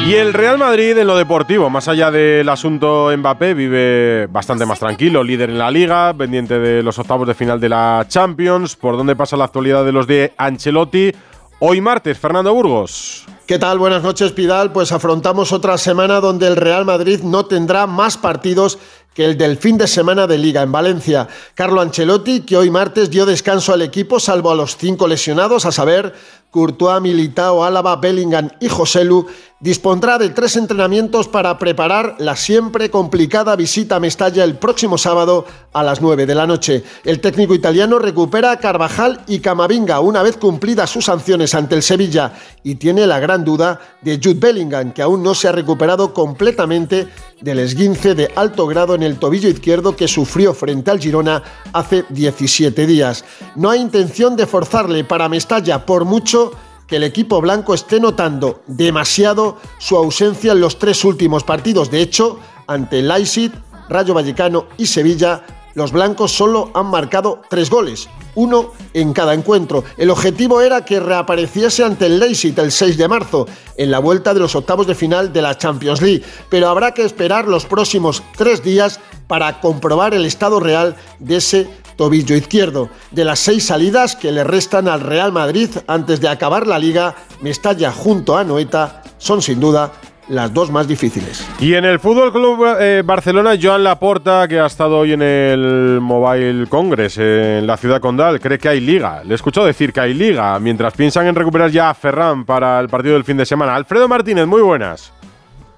Y 0.05 0.15
el 0.15 0.33
Real 0.33 0.57
Madrid 0.57 0.97
en 0.97 1.07
lo 1.07 1.15
deportivo, 1.15 1.69
más 1.69 1.87
allá 1.87 2.11
del 2.11 2.49
asunto 2.49 3.15
Mbappé, 3.17 3.53
vive 3.53 4.27
bastante 4.27 4.65
más 4.65 4.79
tranquilo, 4.79 5.23
líder 5.23 5.51
en 5.51 5.57
la 5.57 5.71
liga, 5.71 6.13
pendiente 6.13 6.59
de 6.59 6.83
los 6.83 6.99
octavos 6.99 7.25
de 7.29 7.33
final 7.33 7.61
de 7.61 7.69
la 7.69 8.05
Champions, 8.09 8.75
por 8.75 8.97
dónde 8.97 9.15
pasa 9.15 9.37
la 9.37 9.45
actualidad 9.45 9.85
de 9.85 9.93
los 9.93 10.05
de 10.05 10.33
Ancelotti. 10.35 11.13
Hoy 11.59 11.79
martes, 11.79 12.19
Fernando 12.19 12.53
Burgos. 12.53 13.25
¿Qué 13.45 13.59
tal? 13.59 13.77
Buenas 13.77 14.01
noches, 14.01 14.31
Pidal. 14.31 14.71
Pues 14.71 14.91
afrontamos 14.91 15.51
otra 15.51 15.77
semana 15.77 16.19
donde 16.19 16.47
el 16.47 16.55
Real 16.55 16.83
Madrid 16.83 17.19
no 17.21 17.45
tendrá 17.45 17.85
más 17.85 18.17
partidos 18.17 18.79
que 19.13 19.23
el 19.23 19.37
del 19.37 19.57
fin 19.57 19.77
de 19.77 19.87
semana 19.87 20.25
de 20.25 20.39
Liga 20.39 20.63
en 20.63 20.71
Valencia. 20.71 21.27
Carlo 21.53 21.79
Ancelotti, 21.79 22.41
que 22.41 22.57
hoy 22.57 22.71
martes 22.71 23.11
dio 23.11 23.23
descanso 23.27 23.71
al 23.71 23.83
equipo, 23.83 24.19
salvo 24.19 24.49
a 24.49 24.55
los 24.55 24.77
cinco 24.77 25.07
lesionados, 25.07 25.67
a 25.67 25.71
saber, 25.71 26.15
Courtois, 26.49 26.99
Militao, 26.99 27.63
Álava, 27.63 27.95
Bellingham 27.97 28.49
y 28.59 28.67
Joselu, 28.67 29.27
dispondrá 29.65 30.19
de 30.19 30.29
tres 30.29 30.57
entrenamientos 30.57 31.27
para 31.27 31.57
preparar 31.57 32.17
la 32.19 32.35
siempre 32.35 32.91
complicada 32.91 33.55
visita 33.55 33.95
a 33.95 33.99
Mestalla 33.99 34.43
el 34.43 34.59
próximo 34.59 34.95
sábado 34.95 35.43
a 35.73 35.81
las 35.81 36.03
9 36.03 36.27
de 36.27 36.35
la 36.35 36.45
noche. 36.45 36.83
El 37.03 37.19
técnico 37.19 37.55
italiano 37.55 37.97
recupera 37.97 38.51
a 38.51 38.59
Carvajal 38.59 39.21
y 39.25 39.39
Camavinga 39.39 40.01
una 40.01 40.21
vez 40.21 40.37
cumplidas 40.37 40.91
sus 40.91 41.05
sanciones 41.05 41.55
ante 41.55 41.73
el 41.73 41.81
Sevilla 41.81 42.33
y 42.61 42.75
tiene 42.75 43.07
la 43.07 43.17
gran 43.17 43.43
duda 43.43 43.79
de 44.03 44.17
Jude 44.23 44.39
Bellingham, 44.39 44.93
que 44.93 45.01
aún 45.01 45.23
no 45.23 45.33
se 45.33 45.47
ha 45.47 45.51
recuperado 45.51 46.13
completamente 46.13 47.07
del 47.41 47.57
esguince 47.57 48.13
de 48.13 48.31
alto 48.35 48.67
grado 48.67 48.93
en 48.93 49.01
el 49.01 49.17
tobillo 49.17 49.49
izquierdo 49.49 49.95
que 49.95 50.07
sufrió 50.07 50.53
frente 50.53 50.91
al 50.91 50.99
Girona 50.99 51.41
hace 51.73 52.05
17 52.09 52.85
días. 52.85 53.25
No 53.55 53.71
hay 53.71 53.81
intención 53.81 54.35
de 54.35 54.45
forzarle 54.45 55.03
para 55.05 55.27
Mestalla 55.27 55.87
por 55.87 56.05
mucho 56.05 56.51
que 56.87 56.97
el 56.97 57.03
equipo 57.03 57.41
blanco 57.41 57.73
esté 57.73 57.99
notando 57.99 58.61
demasiado 58.67 59.57
su 59.79 59.95
ausencia 59.97 60.51
en 60.51 60.61
los 60.61 60.79
tres 60.79 61.03
últimos 61.03 61.43
partidos. 61.43 61.89
De 61.91 62.01
hecho, 62.01 62.39
ante 62.67 63.01
Leipzig, 63.01 63.51
Rayo 63.89 64.13
Vallecano 64.13 64.67
y 64.77 64.85
Sevilla, 64.85 65.43
los 65.75 65.91
blancos 65.91 66.31
solo 66.31 66.71
han 66.73 66.85
marcado 66.87 67.41
tres 67.49 67.69
goles, 67.69 68.07
uno 68.35 68.71
en 68.93 69.11
cada 69.11 69.33
encuentro. 69.33 69.83
El 69.97 70.09
objetivo 70.09 70.61
era 70.61 70.85
que 70.85 71.01
reapareciese 71.01 71.83
ante 71.83 72.05
el 72.05 72.17
Leipzig 72.17 72.57
el 72.57 72.71
6 72.71 72.97
de 72.97 73.07
marzo, 73.09 73.45
en 73.75 73.91
la 73.91 73.99
vuelta 73.99 74.33
de 74.33 74.39
los 74.39 74.55
octavos 74.55 74.87
de 74.87 74.95
final 74.95 75.33
de 75.33 75.41
la 75.41 75.57
Champions 75.57 76.01
League, 76.01 76.23
pero 76.49 76.69
habrá 76.69 76.93
que 76.93 77.03
esperar 77.03 77.47
los 77.47 77.65
próximos 77.65 78.23
tres 78.37 78.63
días 78.63 79.01
para 79.27 79.59
comprobar 79.59 80.13
el 80.13 80.25
estado 80.25 80.61
real 80.61 80.95
de 81.19 81.37
ese 81.37 81.67
tobillo 81.95 82.35
izquierdo. 82.35 82.89
De 83.11 83.25
las 83.25 83.39
seis 83.39 83.65
salidas 83.65 84.15
que 84.15 84.31
le 84.31 84.43
restan 84.43 84.87
al 84.87 85.01
Real 85.01 85.31
Madrid 85.31 85.69
antes 85.87 86.21
de 86.21 86.29
acabar 86.29 86.67
la 86.67 86.79
liga, 86.79 87.15
Mestalla 87.41 87.91
junto 87.91 88.37
a 88.37 88.43
Noeta 88.43 89.03
son 89.17 89.41
sin 89.41 89.59
duda 89.59 89.91
las 90.27 90.53
dos 90.53 90.71
más 90.71 90.87
difíciles. 90.87 91.47
Y 91.59 91.75
en 91.75 91.85
el 91.85 91.99
Fútbol 91.99 92.31
Club 92.31 92.65
eh, 92.79 93.03
Barcelona, 93.05 93.55
Joan 93.61 93.83
Laporta, 93.83 94.47
que 94.47 94.59
ha 94.59 94.65
estado 94.65 94.97
hoy 94.99 95.13
en 95.13 95.21
el 95.21 95.99
Mobile 96.01 96.67
Congress 96.67 97.17
en 97.17 97.67
la 97.67 97.77
ciudad 97.77 97.99
condal, 97.99 98.39
cree 98.39 98.57
que 98.57 98.69
hay 98.69 98.79
liga. 98.79 99.23
Le 99.23 99.33
he 99.33 99.35
escuchado 99.35 99.67
decir 99.67 99.93
que 99.93 99.99
hay 99.99 100.13
liga, 100.13 100.59
mientras 100.59 100.93
piensan 100.93 101.27
en 101.27 101.35
recuperar 101.35 101.69
ya 101.69 101.89
a 101.89 101.93
Ferran 101.93 102.45
para 102.45 102.79
el 102.79 102.89
partido 102.89 103.13
del 103.13 103.23
fin 103.23 103.37
de 103.37 103.45
semana. 103.45 103.75
Alfredo 103.75 104.07
Martínez, 104.07 104.47
muy 104.47 104.61
buenas. 104.61 105.11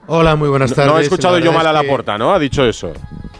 Hola, 0.07 0.37
muy 0.37 0.47
buenas 0.47 0.73
tardes. 0.73 0.93
No, 0.93 0.99
he 0.99 1.03
escuchado 1.03 1.37
yo 1.39 1.51
mal 1.51 1.67
a 1.67 1.73
Laporta, 1.73 2.17
¿no? 2.17 2.33
Ha 2.33 2.39
dicho 2.39 2.63
eso. 2.63 2.93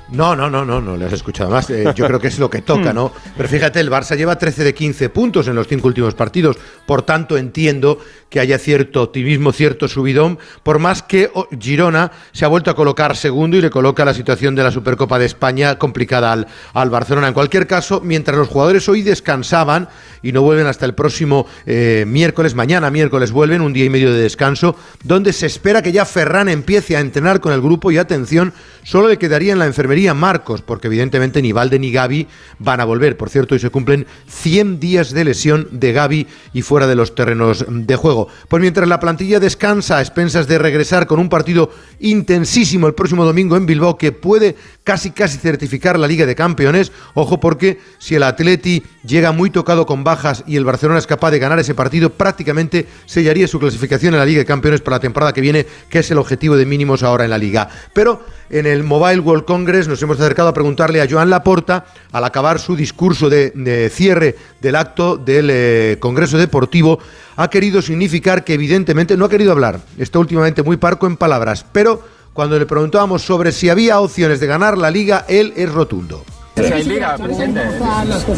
No, 0.10 0.36
no, 0.38 0.50
no, 0.50 0.64
no, 0.64 0.80
no 0.80 0.96
le 0.96 1.06
has 1.06 1.14
escuchado 1.14 1.50
más. 1.50 1.70
Eh, 1.70 1.92
yo 1.94 2.08
creo 2.08 2.20
que 2.20 2.28
es 2.28 2.40
lo 2.40 2.50
que 2.50 2.62
toca, 2.62 2.94
¿no? 2.94 3.12
Pero 3.38 3.50
fíjate, 3.50 3.80
el 3.80 3.92
Barça 3.92 4.16
lleva 4.16 4.38
13 4.38 4.64
de 4.64 4.74
15 4.74 5.10
puntos 5.10 5.48
en 5.48 5.56
los 5.56 5.68
cinco 5.68 5.88
últimos 5.88 6.16
partidos. 6.16 6.58
Por 6.86 7.02
tanto, 7.02 7.38
entiendo 7.38 8.00
que 8.30 8.40
haya 8.40 8.58
cierto 8.58 9.04
optimismo, 9.04 9.52
cierto 9.52 9.88
subidón, 9.88 10.40
por 10.64 10.80
más 10.80 11.04
que 11.04 11.30
oh, 11.34 11.48
Girona 11.60 12.12
se 12.32 12.46
ha 12.46 12.48
vuelto 12.48 12.72
a 12.72 12.76
colocar 12.76 13.16
segundo 13.16 13.58
y 13.58 13.62
le 13.62 13.70
coloca 13.70 14.06
la 14.06 14.14
situación 14.14 14.56
de 14.56 14.64
la 14.64 14.72
Supercopa 14.72 15.20
de 15.20 15.26
España 15.26 15.78
complicada 15.78 16.32
al, 16.32 16.48
al 16.74 16.90
Barcelona. 16.90 17.28
En 17.28 17.34
cualquier 17.34 17.68
caso, 17.68 18.02
mientras 18.02 18.38
los 18.38 18.48
jugadores 18.48 18.88
hoy 18.88 19.02
descansaban 19.02 19.90
y 20.22 20.32
no 20.32 20.42
vuelven 20.42 20.68
hasta 20.68 20.86
el 20.86 20.94
próximo 20.94 21.48
eh, 21.66 22.06
miércoles, 22.08 22.56
mañana 22.56 22.90
miércoles 22.90 23.32
vuelven, 23.32 23.62
un 23.62 23.74
día 23.74 23.86
y 23.86 23.90
medio 23.90 24.14
de 24.14 24.22
descanso, 24.22 24.76
donde 25.04 25.34
se 25.34 25.46
espera 25.46 25.82
que 25.82 25.92
ya 25.92 26.06
Ferran 26.06 26.50
empiece 26.50 26.96
a 26.96 27.02
entrenar 27.02 27.40
con 27.40 27.54
el 27.54 27.62
grupo 27.62 27.92
y 27.92 27.98
atención, 27.98 28.54
solo 28.84 29.08
le 29.10 29.18
quedaría 29.18 29.54
en 29.54 29.60
la 29.60 29.66
enfermería 29.66 29.97
Marcos, 30.14 30.62
porque 30.62 30.88
evidentemente 30.88 31.42
ni 31.42 31.52
Valde 31.52 31.80
ni 31.80 31.92
Gaby 31.92 32.28
van 32.60 32.80
a 32.80 32.86
volver. 32.86 33.18
Por 33.18 33.30
cierto, 33.30 33.56
hoy 33.56 33.60
se 33.60 33.70
cumplen 33.70 34.06
100 34.28 34.80
días 34.80 35.12
de 35.12 35.26
lesión 35.26 35.68
de 35.72 35.92
Gaby 35.92 36.28
y 36.54 36.62
fuera 36.62 36.88
de 36.88 36.96
los 36.96 37.16
terrenos 37.16 37.66
de 37.68 37.96
juego. 37.96 38.28
Pues 38.48 38.62
mientras 38.62 38.88
la 38.88 39.00
plantilla 39.00 39.40
descansa 39.40 39.98
a 39.98 40.02
expensas 40.02 40.48
de 40.48 40.60
regresar 40.60 41.08
con 41.08 41.20
un 41.20 41.30
partido 41.30 41.72
intensísimo 42.00 42.88
el 42.88 42.94
próximo 42.94 43.26
domingo 43.26 43.58
en 43.58 43.66
Bilbao 43.66 43.98
que 43.98 44.12
puede 44.12 44.56
casi 44.84 45.12
casi 45.12 45.38
certificar 45.38 45.98
la 45.98 46.08
Liga 46.08 46.26
de 46.26 46.36
Campeones, 46.36 46.92
ojo 47.14 47.40
porque 47.40 47.80
si 47.98 48.16
el 48.16 48.24
Atleti 48.24 48.84
llega 49.04 49.32
muy 49.32 49.50
tocado 49.50 49.86
con 49.86 50.04
bajas 50.04 50.44
y 50.48 50.56
el 50.56 50.66
Barcelona 50.66 51.00
es 51.00 51.08
capaz 51.08 51.32
de 51.32 51.40
ganar 51.40 51.60
ese 51.60 51.76
partido, 51.76 52.12
prácticamente 52.12 52.88
sellaría 53.06 53.48
su 53.48 53.60
clasificación 53.60 54.14
en 54.14 54.20
la 54.20 54.26
Liga 54.26 54.40
de 54.40 54.46
Campeones 54.46 54.82
para 54.82 54.98
la 54.98 55.02
temporada 55.02 55.34
que 55.34 55.42
viene, 55.42 55.66
que 55.90 56.00
es 56.00 56.12
el 56.12 56.18
objetivo 56.18 56.56
de 56.56 56.66
mínimos 56.66 57.04
ahora 57.04 57.24
en 57.24 57.32
la 57.32 57.38
Liga. 57.38 57.70
Pero 57.94 58.24
en 58.50 58.66
el 58.66 58.84
Mobile 58.84 59.20
World 59.20 59.46
Congress 59.46 59.87
nos 59.88 60.02
hemos 60.02 60.20
acercado 60.20 60.50
a 60.50 60.54
preguntarle 60.54 61.02
a 61.02 61.08
Joan 61.10 61.30
Laporta, 61.30 61.86
al 62.12 62.24
acabar 62.24 62.60
su 62.60 62.76
discurso 62.76 63.30
de, 63.30 63.92
cierre 63.94 64.36
del 64.62 64.76
acto 64.76 65.18
del 65.18 65.50
eh, 65.52 65.98
Congreso 66.00 66.38
Deportivo, 66.38 67.00
ha 67.36 67.50
querido 67.50 67.82
significar 67.82 68.44
que 68.44 68.54
evidentemente 68.54 69.18
no 69.18 69.26
ha 69.26 69.30
querido 69.30 69.52
hablar, 69.52 69.80
está 69.98 70.20
últimamente 70.20 70.64
muy 70.64 70.78
parco 70.78 71.08
en 71.08 71.18
palabras, 71.18 71.66
pero 71.72 72.02
cuando 72.34 72.60
le 72.60 72.66
preguntábamos 72.66 73.24
sobre 73.24 73.52
si 73.52 73.70
había 73.70 74.00
opciones 74.00 74.40
de 74.40 74.48
ganar 74.48 74.78
la 74.78 74.92
liga, 74.92 75.26
él 75.28 75.54
es 75.56 75.72
rotundo. 75.72 76.24
hay 76.56 76.84
liga, 76.84 77.18
presidente. 77.18 77.62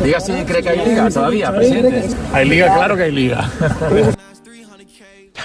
Diga 0.03 0.19
si 0.19 0.31
cree 0.43 0.63
que 0.63 0.69
hay 0.69 0.85
liga 0.87 1.09
todavía, 1.09 1.53
presidente. 1.53 2.09
Hay 2.33 2.47
liga, 2.47 2.73
claro 2.75 2.95
que 2.95 3.03
hay 3.03 3.11
liga. 3.11 3.49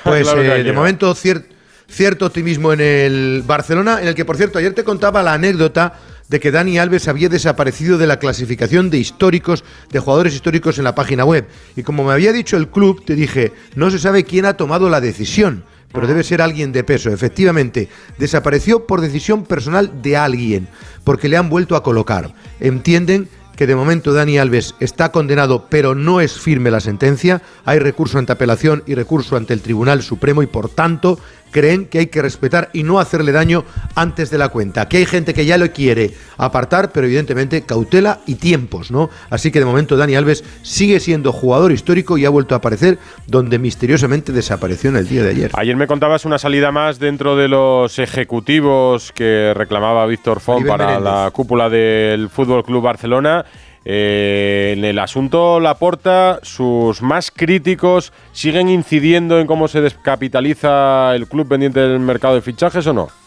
Pues 0.03 0.29
eh, 0.37 0.63
de 0.65 0.73
momento 0.73 1.15
cierto 1.15 1.54
cierto 1.95 2.27
optimismo 2.27 2.73
en 2.73 2.81
el 2.81 3.43
Barcelona, 3.47 4.01
en 4.01 4.09
el 4.09 4.15
que, 4.15 4.25
por 4.25 4.37
cierto, 4.37 4.59
ayer 4.59 4.75
te 4.75 4.85
contaba 4.85 5.23
la 5.23 5.35
anécdota 5.35 5.95
de 6.29 6.41
que 6.41 6.51
Dani 6.51 6.79
Alves 6.79 7.09
había 7.09 7.29
desaparecido 7.29 7.99
de 7.99 8.07
la 8.07 8.19
clasificación 8.19 8.91
de 8.91 8.99
históricos, 8.99 9.63
de 9.91 10.01
jugadores 10.01 10.35
históricos 10.35 10.79
en 10.79 10.85
la 10.85 10.95
página 10.95 11.25
web. 11.25 11.47
Y 11.77 11.83
como 11.83 12.05
me 12.05 12.13
había 12.13 12.33
dicho 12.33 12.57
el 12.57 12.69
club, 12.69 13.05
te 13.05 13.15
dije, 13.15 13.53
no 13.77 13.91
se 13.91 13.99
sabe 13.99 14.25
quién 14.25 14.47
ha 14.47 14.57
tomado 14.57 14.89
la 14.89 15.01
decisión, 15.01 15.65
pero 15.93 16.07
debe 16.07 16.25
ser 16.25 16.43
alguien 16.43 16.73
de 16.73 16.83
peso. 16.83 17.11
Efectivamente, 17.11 17.89
desapareció 18.19 18.87
por 18.87 19.01
decisión 19.01 19.45
personal 19.45 20.03
de 20.03 20.17
alguien, 20.17 20.69
porque 21.05 21.29
le 21.29 21.37
han 21.37 21.51
vuelto 21.51 21.77
a 21.77 21.83
colocar. 21.83 22.35
Entienden 22.59 23.29
que 23.57 23.67
de 23.67 23.77
momento 23.77 24.13
Dani 24.13 24.39
Alves 24.39 24.75
está 24.81 25.13
condenado, 25.13 25.67
pero 25.69 25.95
no 25.95 26.21
es 26.21 26.39
firme 26.39 26.71
la 26.71 26.81
sentencia. 26.81 27.43
Hay 27.65 27.79
recurso 27.79 28.19
ante 28.19 28.33
apelación 28.33 28.83
y 28.87 28.95
recurso 28.95 29.37
ante 29.37 29.55
el 29.55 29.61
Tribunal 29.61 30.03
Supremo 30.03 30.43
y 30.43 30.47
por 30.47 30.69
tanto 30.69 31.19
creen 31.55 31.87
que 31.87 32.01
hay 32.01 32.07
que 32.09 32.21
respetar 32.21 32.69
y 32.73 32.83
no 32.83 32.99
hacerle 32.99 33.31
daño 33.31 33.65
antes 33.95 34.29
de 34.29 34.39
la 34.39 34.49
cuenta. 34.49 34.89
Que 34.89 34.97
hay 34.97 35.07
gente 35.07 35.35
que 35.35 35.47
ya 35.47 35.57
lo 35.57 35.71
quiere 35.71 36.11
apartar, 36.37 36.91
pero 36.91 37.07
evidentemente 37.07 37.63
cautela 37.63 38.19
y 38.27 38.35
tiempos, 38.35 38.91
¿no? 38.91 39.09
Así 39.31 39.53
que 39.53 39.61
de 39.61 39.65
momento 39.65 39.97
Dani 39.97 40.17
Alves 40.17 40.43
sigue 40.63 40.99
siendo 40.99 41.31
jugador 41.31 41.71
histórico 41.71 42.19
y 42.19 42.25
ha 42.25 42.31
vuelto 42.31 42.57
a 42.57 42.59
aparecer 42.59 42.99
donde 43.29 43.61
misteriosamente 43.61 44.33
desapareció 44.33 44.91
en 44.91 44.97
el 44.97 45.07
día 45.07 45.23
de 45.23 45.31
ayer. 45.31 45.51
Ayer 45.55 45.77
me 45.77 45.87
contabas 45.87 46.25
una 46.25 46.39
salida 46.39 46.73
más 46.73 46.99
dentro 46.99 47.37
de 47.37 47.47
los 47.47 48.01
ejecutivos 48.01 49.13
que 49.13 49.53
reclamaba 49.55 50.07
Víctor 50.07 50.41
Font 50.41 50.67
para 50.67 50.99
la 50.99 51.31
cúpula 51.33 51.71
del 51.71 52.31
Fútbol 52.31 52.65
Club 52.65 52.83
Barcelona. 52.83 53.45
Eh, 53.85 54.75
en 54.77 54.85
el 54.85 54.99
asunto 54.99 55.61
Laporta, 55.61 56.41
sus 56.43 57.03
más 57.03 57.31
críticos 57.31 58.13
siguen 58.33 58.69
incidiendo 58.69 59.39
en 59.39 59.47
cómo 59.47 59.69
se 59.69 59.81
descapitaliza 59.81 61.15
el 61.15 61.29
club 61.29 61.49
pendiente 61.49 61.81
del 61.81 62.01
mercado 62.01 62.35
de 62.35 62.43
fichajes 62.43 62.87
o 62.87 62.93
no? 62.93 63.24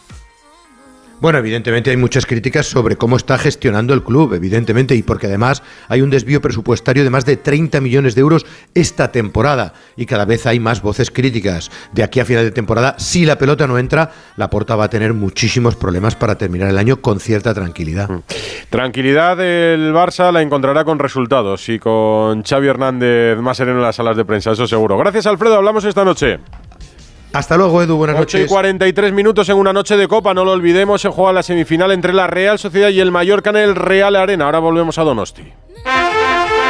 Bueno, 1.20 1.38
evidentemente 1.38 1.90
hay 1.90 1.96
muchas 1.96 2.26
críticas 2.26 2.66
sobre 2.66 2.96
cómo 2.96 3.16
está 3.16 3.38
gestionando 3.38 3.92
el 3.92 4.04
club, 4.04 4.34
evidentemente, 4.34 4.94
y 4.94 5.02
porque 5.02 5.26
además 5.26 5.64
hay 5.88 6.00
un 6.00 6.10
desvío 6.10 6.40
presupuestario 6.40 7.02
de 7.02 7.10
más 7.10 7.24
de 7.26 7.36
30 7.36 7.80
millones 7.80 8.14
de 8.14 8.20
euros 8.20 8.46
esta 8.74 9.10
temporada 9.10 9.72
y 9.96 10.06
cada 10.06 10.24
vez 10.24 10.46
hay 10.46 10.60
más 10.60 10.80
voces 10.80 11.10
críticas. 11.10 11.72
De 11.92 12.04
aquí 12.04 12.20
a 12.20 12.24
final 12.24 12.44
de 12.44 12.52
temporada, 12.52 12.94
si 12.98 13.24
la 13.24 13.36
pelota 13.36 13.66
no 13.66 13.78
entra, 13.78 14.12
la 14.36 14.48
Porta 14.48 14.76
va 14.76 14.84
a 14.84 14.90
tener 14.90 15.12
muchísimos 15.12 15.74
problemas 15.74 16.14
para 16.14 16.38
terminar 16.38 16.68
el 16.68 16.78
año 16.78 17.00
con 17.00 17.18
cierta 17.18 17.52
tranquilidad. 17.52 18.08
Mm. 18.08 18.22
Tranquilidad 18.70 19.40
el 19.40 19.92
Barça 19.92 20.30
la 20.30 20.40
encontrará 20.40 20.84
con 20.84 21.00
resultados 21.00 21.68
y 21.68 21.80
con 21.80 22.44
Xavi 22.44 22.68
Hernández 22.68 23.38
más 23.38 23.56
sereno 23.56 23.78
en 23.78 23.84
las 23.84 23.96
salas 23.96 24.16
de 24.16 24.24
prensa, 24.24 24.52
eso 24.52 24.68
seguro. 24.68 24.96
Gracias 24.96 25.26
Alfredo, 25.26 25.56
hablamos 25.56 25.84
esta 25.84 26.04
noche. 26.04 26.38
Hasta 27.32 27.56
luego, 27.56 27.82
Edu. 27.82 27.96
Buenas 27.96 28.18
8 28.18 28.38
y 28.38 28.46
43 28.46 29.12
minutos 29.12 29.48
en 29.48 29.56
una 29.56 29.72
noche 29.72 29.96
de 29.96 30.08
Copa. 30.08 30.32
No 30.34 30.44
lo 30.44 30.52
olvidemos, 30.52 31.00
se 31.00 31.08
juega 31.08 31.32
la 31.32 31.42
semifinal 31.42 31.92
entre 31.92 32.12
la 32.12 32.26
Real 32.26 32.58
Sociedad 32.58 32.88
y 32.88 33.00
el 33.00 33.10
Mallorca 33.10 33.50
en 33.50 33.56
el 33.56 33.74
Real 33.74 34.16
Arena. 34.16 34.46
Ahora 34.46 34.58
volvemos 34.58 34.98
a 34.98 35.02
Donosti. 35.02 35.42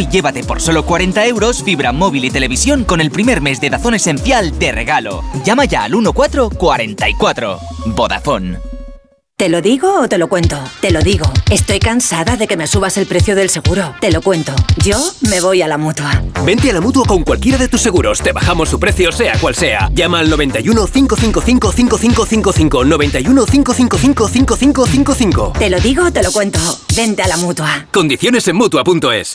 y 0.00 0.06
llévate 0.06 0.44
por 0.44 0.60
solo 0.60 0.84
40 0.84 1.26
euros 1.26 1.62
fibra 1.62 1.92
móvil 1.92 2.24
y 2.24 2.30
televisión 2.30 2.84
con 2.84 3.00
el 3.00 3.10
primer 3.10 3.40
mes 3.40 3.60
de 3.60 3.70
Dazón 3.70 3.94
Esencial 3.94 4.58
de 4.58 4.72
regalo. 4.72 5.22
Llama 5.44 5.64
ya 5.64 5.84
al 5.84 5.92
1444. 5.92 7.58
Vodafone. 7.86 8.72
¿Te 9.42 9.48
lo 9.48 9.60
digo 9.60 10.02
o 10.02 10.08
te 10.08 10.18
lo 10.18 10.28
cuento? 10.28 10.56
Te 10.80 10.92
lo 10.92 11.00
digo. 11.00 11.28
Estoy 11.50 11.80
cansada 11.80 12.36
de 12.36 12.46
que 12.46 12.56
me 12.56 12.68
subas 12.68 12.96
el 12.96 13.06
precio 13.06 13.34
del 13.34 13.50
seguro. 13.50 13.92
Te 14.00 14.12
lo 14.12 14.22
cuento. 14.22 14.54
Yo 14.84 14.96
me 15.22 15.40
voy 15.40 15.62
a 15.62 15.66
la 15.66 15.78
mutua. 15.78 16.22
Vente 16.44 16.70
a 16.70 16.74
la 16.74 16.80
mutua 16.80 17.04
con 17.06 17.24
cualquiera 17.24 17.58
de 17.58 17.66
tus 17.66 17.80
seguros. 17.80 18.20
Te 18.20 18.30
bajamos 18.30 18.68
su 18.68 18.78
precio, 18.78 19.10
sea 19.10 19.36
cual 19.40 19.56
sea. 19.56 19.90
Llama 19.94 20.20
al 20.20 20.30
91 20.30 20.86
555 20.86 21.72
5555. 21.72 22.84
91 22.84 23.46
555 23.46 24.28
5555. 24.28 25.52
Te 25.58 25.70
lo 25.70 25.80
digo 25.80 26.04
o 26.04 26.12
te 26.12 26.22
lo 26.22 26.30
cuento. 26.30 26.60
Vente 26.94 27.22
a 27.22 27.26
la 27.26 27.36
mutua. 27.36 27.88
Condiciones 27.90 28.46
en 28.46 28.54
mutua.es. 28.54 29.34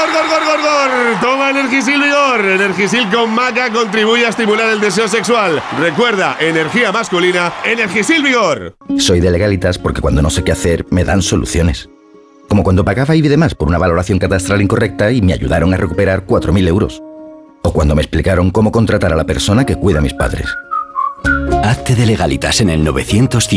Toma 1.21 1.49
Energisil 1.49 2.01
Vigor. 2.01 2.45
Energisil 2.45 3.09
con 3.09 3.33
maca 3.33 3.71
contribuye 3.71 4.25
a 4.25 4.29
estimular 4.29 4.69
el 4.69 4.79
deseo 4.79 5.07
sexual. 5.07 5.61
Recuerda, 5.79 6.37
energía 6.39 6.91
masculina, 6.91 7.53
Energisil 7.65 8.23
Vigor. 8.23 8.75
Soy 8.97 9.19
de 9.19 9.29
legalitas 9.29 9.77
porque 9.77 10.01
cuando 10.01 10.21
no 10.21 10.29
sé 10.29 10.43
qué 10.43 10.51
hacer, 10.51 10.85
me 10.89 11.03
dan 11.03 11.21
soluciones. 11.21 11.89
Como 12.47 12.63
cuando 12.63 12.83
pagaba 12.85 13.15
IBI 13.15 13.29
de 13.29 13.37
más 13.37 13.55
por 13.55 13.67
una 13.67 13.77
valoración 13.77 14.19
catastral 14.19 14.61
incorrecta 14.61 15.11
y 15.11 15.21
me 15.21 15.33
ayudaron 15.33 15.73
a 15.73 15.77
recuperar 15.77 16.25
4.000 16.25 16.67
euros. 16.67 17.01
O 17.63 17.71
cuando 17.71 17.95
me 17.95 18.01
explicaron 18.01 18.51
cómo 18.51 18.71
contratar 18.71 19.13
a 19.13 19.17
la 19.17 19.25
persona 19.25 19.65
que 19.65 19.75
cuida 19.75 19.99
a 19.99 20.01
mis 20.01 20.13
padres. 20.13 20.47
Hazte 21.63 21.95
de 21.95 22.05
legalitas 22.05 22.59
en 22.61 22.69
el 22.69 22.83
900 22.83 23.47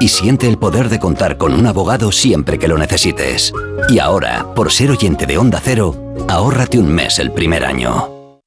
y 0.00 0.08
siente 0.08 0.48
el 0.48 0.58
poder 0.58 0.88
de 0.88 0.98
contar 0.98 1.36
con 1.36 1.52
un 1.52 1.66
abogado 1.66 2.10
siempre 2.10 2.58
que 2.58 2.68
lo 2.68 2.78
necesites. 2.78 3.52
Y 3.88 3.98
ahora, 3.98 4.46
por 4.54 4.72
ser 4.72 4.90
oyente 4.90 5.26
de 5.26 5.36
Onda 5.36 5.60
Cero, 5.62 5.94
ahórrate 6.28 6.78
un 6.78 6.88
mes 6.92 7.18
el 7.18 7.32
primer 7.32 7.64
año. 7.64 8.40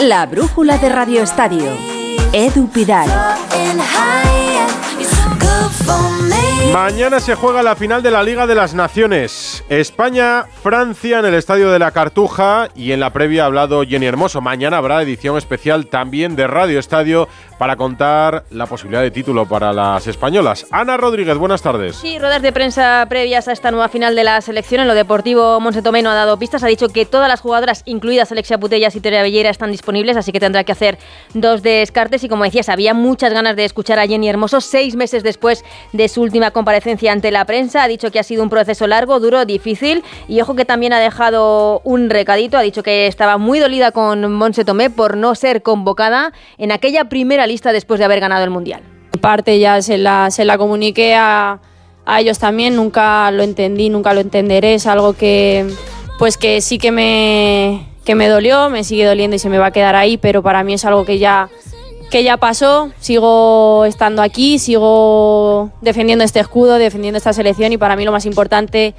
La 0.00 0.26
brújula 0.26 0.78
de 0.78 0.88
Radio 0.88 1.22
Estadio. 1.22 1.70
Edu 2.32 2.68
Pidal. 2.68 3.10
Mañana 6.72 7.20
se 7.20 7.34
juega 7.34 7.62
la 7.62 7.74
final 7.74 8.02
de 8.02 8.10
la 8.10 8.22
Liga 8.22 8.46
de 8.46 8.54
las 8.54 8.74
Naciones. 8.74 9.64
España-Francia 9.68 11.20
en 11.20 11.24
el 11.24 11.34
Estadio 11.34 11.70
de 11.70 11.78
la 11.78 11.92
Cartuja 11.92 12.68
y 12.74 12.92
en 12.92 13.00
la 13.00 13.12
previa 13.12 13.44
ha 13.44 13.46
hablado 13.46 13.82
Jenny 13.82 14.06
Hermoso. 14.06 14.40
Mañana 14.40 14.76
habrá 14.76 15.00
edición 15.00 15.38
especial 15.38 15.86
también 15.86 16.36
de 16.36 16.46
Radio 16.46 16.78
Estadio 16.78 17.28
para 17.58 17.76
contar 17.76 18.44
la 18.50 18.66
posibilidad 18.66 19.00
de 19.00 19.10
título 19.10 19.46
para 19.46 19.72
las 19.72 20.06
españolas. 20.06 20.66
Ana 20.70 20.98
Rodríguez, 20.98 21.38
buenas 21.38 21.62
tardes. 21.62 21.96
Sí, 21.96 22.18
ruedas 22.18 22.42
de 22.42 22.52
prensa 22.52 23.06
previas 23.08 23.48
a 23.48 23.52
esta 23.52 23.70
nueva 23.70 23.88
final 23.88 24.14
de 24.14 24.24
la 24.24 24.40
selección. 24.42 24.82
En 24.82 24.88
lo 24.88 24.94
deportivo, 24.94 25.58
Monse 25.60 25.80
Tomé 25.80 26.00
ha 26.00 26.14
dado 26.14 26.38
pistas. 26.38 26.62
Ha 26.62 26.66
dicho 26.66 26.88
que 26.88 27.06
todas 27.06 27.28
las 27.28 27.40
jugadoras, 27.40 27.82
incluidas 27.86 28.30
Alexia 28.32 28.58
Putellas 28.58 28.94
y 28.96 29.00
Tere 29.00 29.22
Bellera, 29.22 29.48
están 29.48 29.70
disponibles, 29.70 30.16
así 30.18 30.32
que 30.32 30.40
tendrá 30.40 30.64
que 30.64 30.72
hacer 30.72 30.98
dos 31.32 31.62
descartes. 31.62 32.22
Y 32.24 32.28
como 32.28 32.44
decías, 32.44 32.68
había 32.68 32.92
muchas 32.92 33.32
ganas 33.32 33.56
de 33.56 33.64
escuchar 33.64 33.98
a 33.98 34.06
Jenny 34.06 34.28
Hermoso 34.28 34.60
seis 34.60 34.94
meses 34.94 35.22
después 35.22 35.64
de 35.92 36.08
su 36.08 36.20
última 36.20 36.50
comparecencia 36.56 37.12
ante 37.12 37.30
la 37.30 37.44
prensa. 37.44 37.82
Ha 37.82 37.88
dicho 37.88 38.10
que 38.10 38.18
ha 38.18 38.22
sido 38.22 38.42
un 38.42 38.48
proceso 38.48 38.86
largo, 38.86 39.20
duro, 39.20 39.44
difícil 39.44 40.02
y 40.26 40.40
ojo 40.40 40.54
que 40.54 40.64
también 40.64 40.94
ha 40.94 40.98
dejado 40.98 41.82
un 41.84 42.08
recadito. 42.08 42.56
Ha 42.56 42.62
dicho 42.62 42.82
que 42.82 43.06
estaba 43.06 43.36
muy 43.36 43.58
dolida 43.58 43.92
con 43.92 44.32
Monse 44.32 44.64
Tomé 44.64 44.88
por 44.88 45.18
no 45.18 45.34
ser 45.34 45.62
convocada 45.62 46.32
en 46.56 46.72
aquella 46.72 47.10
primera 47.10 47.46
lista 47.46 47.72
después 47.72 47.98
de 47.98 48.06
haber 48.06 48.20
ganado 48.20 48.42
el 48.42 48.48
Mundial. 48.48 48.80
Parte 49.20 49.58
ya 49.58 49.82
se 49.82 49.98
la, 49.98 50.30
se 50.30 50.46
la 50.46 50.56
comuniqué 50.56 51.14
a, 51.14 51.60
a 52.06 52.20
ellos 52.20 52.38
también, 52.38 52.74
nunca 52.74 53.30
lo 53.32 53.42
entendí, 53.42 53.90
nunca 53.90 54.14
lo 54.14 54.20
entenderé. 54.20 54.72
Es 54.74 54.86
algo 54.86 55.12
que, 55.12 55.66
pues 56.18 56.38
que 56.38 56.62
sí 56.62 56.78
que 56.78 56.90
me, 56.90 57.86
que 58.06 58.14
me 58.14 58.28
dolió, 58.28 58.70
me 58.70 58.82
sigue 58.82 59.04
doliendo 59.04 59.36
y 59.36 59.38
se 59.38 59.50
me 59.50 59.58
va 59.58 59.66
a 59.66 59.72
quedar 59.72 59.94
ahí, 59.94 60.16
pero 60.16 60.42
para 60.42 60.64
mí 60.64 60.72
es 60.72 60.86
algo 60.86 61.04
que 61.04 61.18
ya 61.18 61.50
que 62.16 62.22
ya 62.22 62.38
pasó, 62.38 62.92
sigo 62.98 63.84
estando 63.84 64.22
aquí, 64.22 64.58
sigo 64.58 65.70
defendiendo 65.82 66.24
este 66.24 66.40
escudo, 66.40 66.78
defendiendo 66.78 67.18
esta 67.18 67.34
selección 67.34 67.74
y 67.74 67.76
para 67.76 67.94
mí 67.94 68.06
lo 68.06 68.12
más 68.12 68.24
importante 68.24 68.94